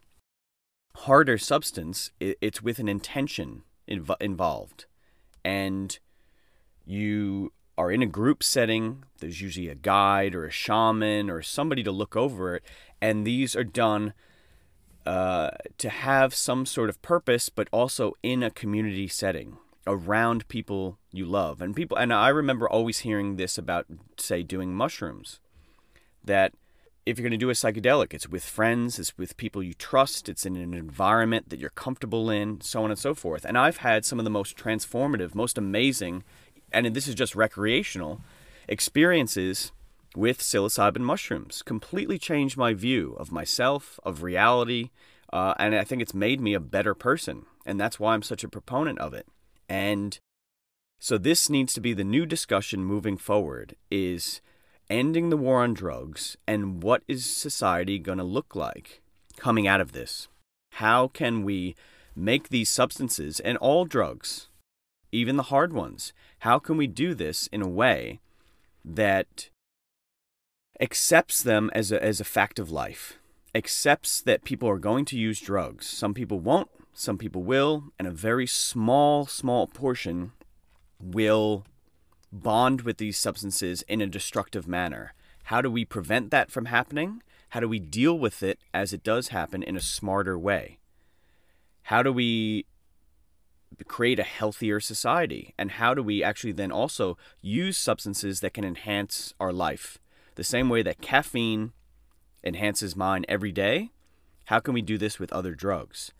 harder 0.95 1.37
substance, 1.37 2.11
it's 2.19 2.61
with 2.61 2.79
an 2.79 2.89
intention 2.89 3.63
involved. 3.87 4.85
And 5.45 5.97
you 6.85 7.53
are 7.77 7.91
in 7.91 8.01
a 8.01 8.07
group 8.07 8.43
setting, 8.43 9.03
there's 9.19 9.41
usually 9.41 9.69
a 9.69 9.75
guide 9.75 10.33
or 10.33 10.45
a 10.45 10.51
shaman 10.51 11.29
or 11.29 11.41
somebody 11.41 11.83
to 11.83 11.91
look 11.91 12.15
over 12.15 12.55
it, 12.55 12.63
and 13.01 13.25
these 13.25 13.55
are 13.55 13.63
done 13.63 14.13
uh, 15.07 15.51
to 15.77 15.87
have 15.87 16.35
some 16.35 16.65
sort 16.65 16.89
of 16.89 17.01
purpose, 17.01 17.47
but 17.47 17.69
also 17.71 18.13
in 18.21 18.43
a 18.43 18.51
community 18.51 19.07
setting 19.07 19.55
around 19.87 20.45
people 20.49 20.97
you 21.13 21.25
love. 21.25 21.61
And 21.61 21.73
people, 21.73 21.95
and 21.95 22.13
I 22.13 22.27
remember 22.27 22.67
always 22.67 22.99
hearing 22.99 23.37
this 23.37 23.57
about, 23.57 23.85
say, 24.17 24.43
doing 24.43 24.75
mushrooms, 24.75 25.39
that 26.25 26.51
if 27.05 27.17
you're 27.17 27.23
going 27.23 27.39
to 27.39 27.45
do 27.45 27.49
a 27.49 27.53
psychedelic, 27.53 28.13
it's 28.13 28.27
with 28.27 28.43
friends, 28.43 28.99
it's 28.99 29.17
with 29.17 29.37
people 29.37 29.63
you 29.63 29.73
trust, 29.73 30.27
it's 30.27 30.45
in 30.45 30.57
an 30.57 30.73
environment 30.73 31.51
that 31.51 31.59
you're 31.59 31.69
comfortable 31.69 32.29
in, 32.29 32.59
so 32.59 32.83
on 32.83 32.91
and 32.91 32.99
so 32.99 33.13
forth. 33.13 33.45
And 33.45 33.57
I've 33.57 33.77
had 33.77 34.03
some 34.03 34.19
of 34.19 34.25
the 34.25 34.29
most 34.29 34.57
transformative, 34.57 35.33
most 35.33 35.57
amazing, 35.57 36.25
and 36.73 36.85
this 36.87 37.07
is 37.07 37.15
just 37.15 37.33
recreational 37.33 38.19
experiences 38.67 39.71
with 40.17 40.39
psilocybin 40.39 41.01
mushrooms. 41.01 41.61
Completely 41.61 42.17
changed 42.17 42.57
my 42.57 42.73
view 42.73 43.15
of 43.19 43.31
myself, 43.31 43.99
of 44.03 44.23
reality, 44.23 44.89
uh, 45.31 45.53
and 45.59 45.75
I 45.75 45.83
think 45.83 46.01
it's 46.01 46.13
made 46.13 46.41
me 46.41 46.55
a 46.55 46.59
better 46.59 46.95
person. 46.95 47.45
And 47.65 47.79
that's 47.79 47.99
why 47.99 48.13
I'm 48.13 48.23
such 48.23 48.43
a 48.43 48.49
proponent 48.49 48.97
of 48.99 49.13
it. 49.13 49.27
And 49.69 50.17
so 50.99 51.17
this 51.17 51.49
needs 51.49 51.73
to 51.73 51.81
be 51.81 51.93
the 51.93 52.03
new 52.03 52.25
discussion 52.25 52.83
moving 52.83 53.17
forward 53.17 53.75
is 53.91 54.41
ending 54.89 55.29
the 55.29 55.37
war 55.37 55.61
on 55.61 55.73
drugs 55.73 56.35
and 56.47 56.81
what 56.81 57.03
is 57.07 57.25
society 57.25 57.99
going 57.99 58.17
to 58.17 58.23
look 58.23 58.55
like 58.55 59.01
coming 59.35 59.67
out 59.67 59.81
of 59.81 59.91
this? 59.91 60.27
How 60.73 61.07
can 61.07 61.43
we 61.43 61.75
make 62.15 62.49
these 62.49 62.69
substances 62.69 63.39
and 63.41 63.57
all 63.59 63.85
drugs, 63.85 64.47
even 65.11 65.37
the 65.37 65.43
hard 65.43 65.73
ones, 65.73 66.13
how 66.39 66.57
can 66.57 66.75
we 66.75 66.87
do 66.87 67.13
this 67.13 67.47
in 67.47 67.61
a 67.61 67.67
way 67.67 68.19
that 68.83 69.49
accepts 70.79 71.41
them 71.41 71.69
as 71.73 71.91
a, 71.91 72.03
as 72.03 72.19
a 72.19 72.25
fact 72.25 72.59
of 72.59 72.71
life, 72.71 73.17
accepts 73.55 74.21
that 74.21 74.43
people 74.43 74.69
are 74.69 74.79
going 74.79 75.05
to 75.05 75.17
use 75.17 75.41
drugs. 75.41 75.87
Some 75.87 76.13
people 76.13 76.39
won't, 76.39 76.69
some 76.93 77.17
people 77.17 77.43
will, 77.43 77.85
and 77.97 78.07
a 78.07 78.11
very 78.11 78.47
small, 78.47 79.25
small 79.25 79.67
portion 79.67 80.31
will 80.99 81.65
bond 82.31 82.81
with 82.81 82.97
these 82.97 83.17
substances 83.17 83.83
in 83.83 84.01
a 84.01 84.07
destructive 84.07 84.67
manner. 84.67 85.13
How 85.45 85.61
do 85.61 85.71
we 85.71 85.85
prevent 85.85 86.31
that 86.31 86.51
from 86.51 86.65
happening? 86.65 87.21
How 87.49 87.59
do 87.59 87.69
we 87.69 87.79
deal 87.79 88.17
with 88.17 88.43
it 88.43 88.59
as 88.73 88.91
it 88.93 89.03
does 89.03 89.29
happen 89.29 89.63
in 89.63 89.77
a 89.77 89.81
smarter 89.81 90.37
way? 90.37 90.79
How 91.83 92.03
do 92.03 92.11
we 92.11 92.65
create 93.87 94.19
a 94.19 94.23
healthier 94.23 94.79
society? 94.79 95.53
And 95.57 95.71
how 95.71 95.93
do 95.93 96.03
we 96.03 96.23
actually 96.23 96.51
then 96.51 96.71
also 96.71 97.17
use 97.41 97.77
substances 97.77 98.41
that 98.41 98.53
can 98.53 98.65
enhance 98.65 99.33
our 99.39 99.53
life? 99.53 99.97
The 100.37 100.43
same 100.43 100.69
way 100.69 100.83
that 100.83 101.01
caffeine 101.01 101.71
enhances 102.43 102.95
mine 102.95 103.25
every 103.27 103.51
day, 103.51 103.89
how 104.45 104.59
can 104.59 104.75
we 104.75 104.83
do 104.83 104.99
this 104.99 105.17
with 105.17 105.33
other 105.33 105.55
drugs? 105.55 106.11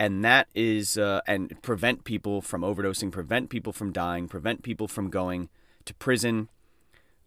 And 0.00 0.24
that 0.24 0.48
is, 0.54 0.96
uh, 0.96 1.20
and 1.26 1.60
prevent 1.60 2.04
people 2.04 2.40
from 2.40 2.62
overdosing, 2.62 3.12
prevent 3.12 3.50
people 3.50 3.74
from 3.74 3.92
dying, 3.92 4.26
prevent 4.26 4.62
people 4.62 4.88
from 4.88 5.10
going 5.10 5.50
to 5.84 5.92
prison 5.92 6.48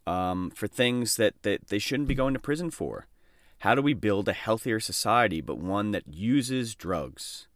um, 0.07 0.49
for 0.55 0.67
things 0.67 1.15
that, 1.17 1.35
that 1.43 1.67
they 1.67 1.77
shouldn't 1.77 2.09
be 2.09 2.15
going 2.15 2.33
to 2.33 2.39
prison 2.39 2.71
for. 2.71 3.05
How 3.59 3.75
do 3.75 3.83
we 3.83 3.93
build 3.93 4.27
a 4.27 4.33
healthier 4.33 4.79
society, 4.79 5.41
but 5.41 5.59
one 5.59 5.91
that 5.91 6.07
uses 6.11 6.73
drugs 6.73 7.47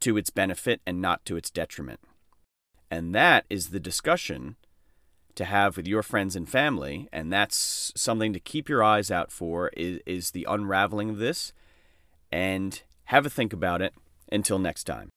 to 0.00 0.16
its 0.16 0.30
benefit 0.30 0.80
and 0.84 1.00
not 1.00 1.24
to 1.26 1.36
its 1.36 1.50
detriment? 1.50 2.00
And 2.90 3.14
that 3.14 3.44
is 3.48 3.68
the 3.68 3.78
discussion 3.78 4.56
to 5.34 5.44
have 5.44 5.76
with 5.76 5.86
your 5.86 6.02
friends 6.02 6.36
and 6.36 6.48
family, 6.48 7.08
and 7.12 7.32
that's 7.32 7.92
something 7.96 8.32
to 8.32 8.40
keep 8.40 8.68
your 8.68 8.82
eyes 8.82 9.10
out 9.10 9.32
for 9.32 9.68
is, 9.76 10.00
is 10.06 10.30
the 10.30 10.46
unraveling 10.48 11.10
of 11.10 11.18
this 11.18 11.52
and 12.30 12.82
have 13.04 13.26
a 13.26 13.30
think 13.30 13.52
about 13.52 13.82
it 13.82 13.94
until 14.30 14.58
next 14.58 14.84
time. 14.84 15.10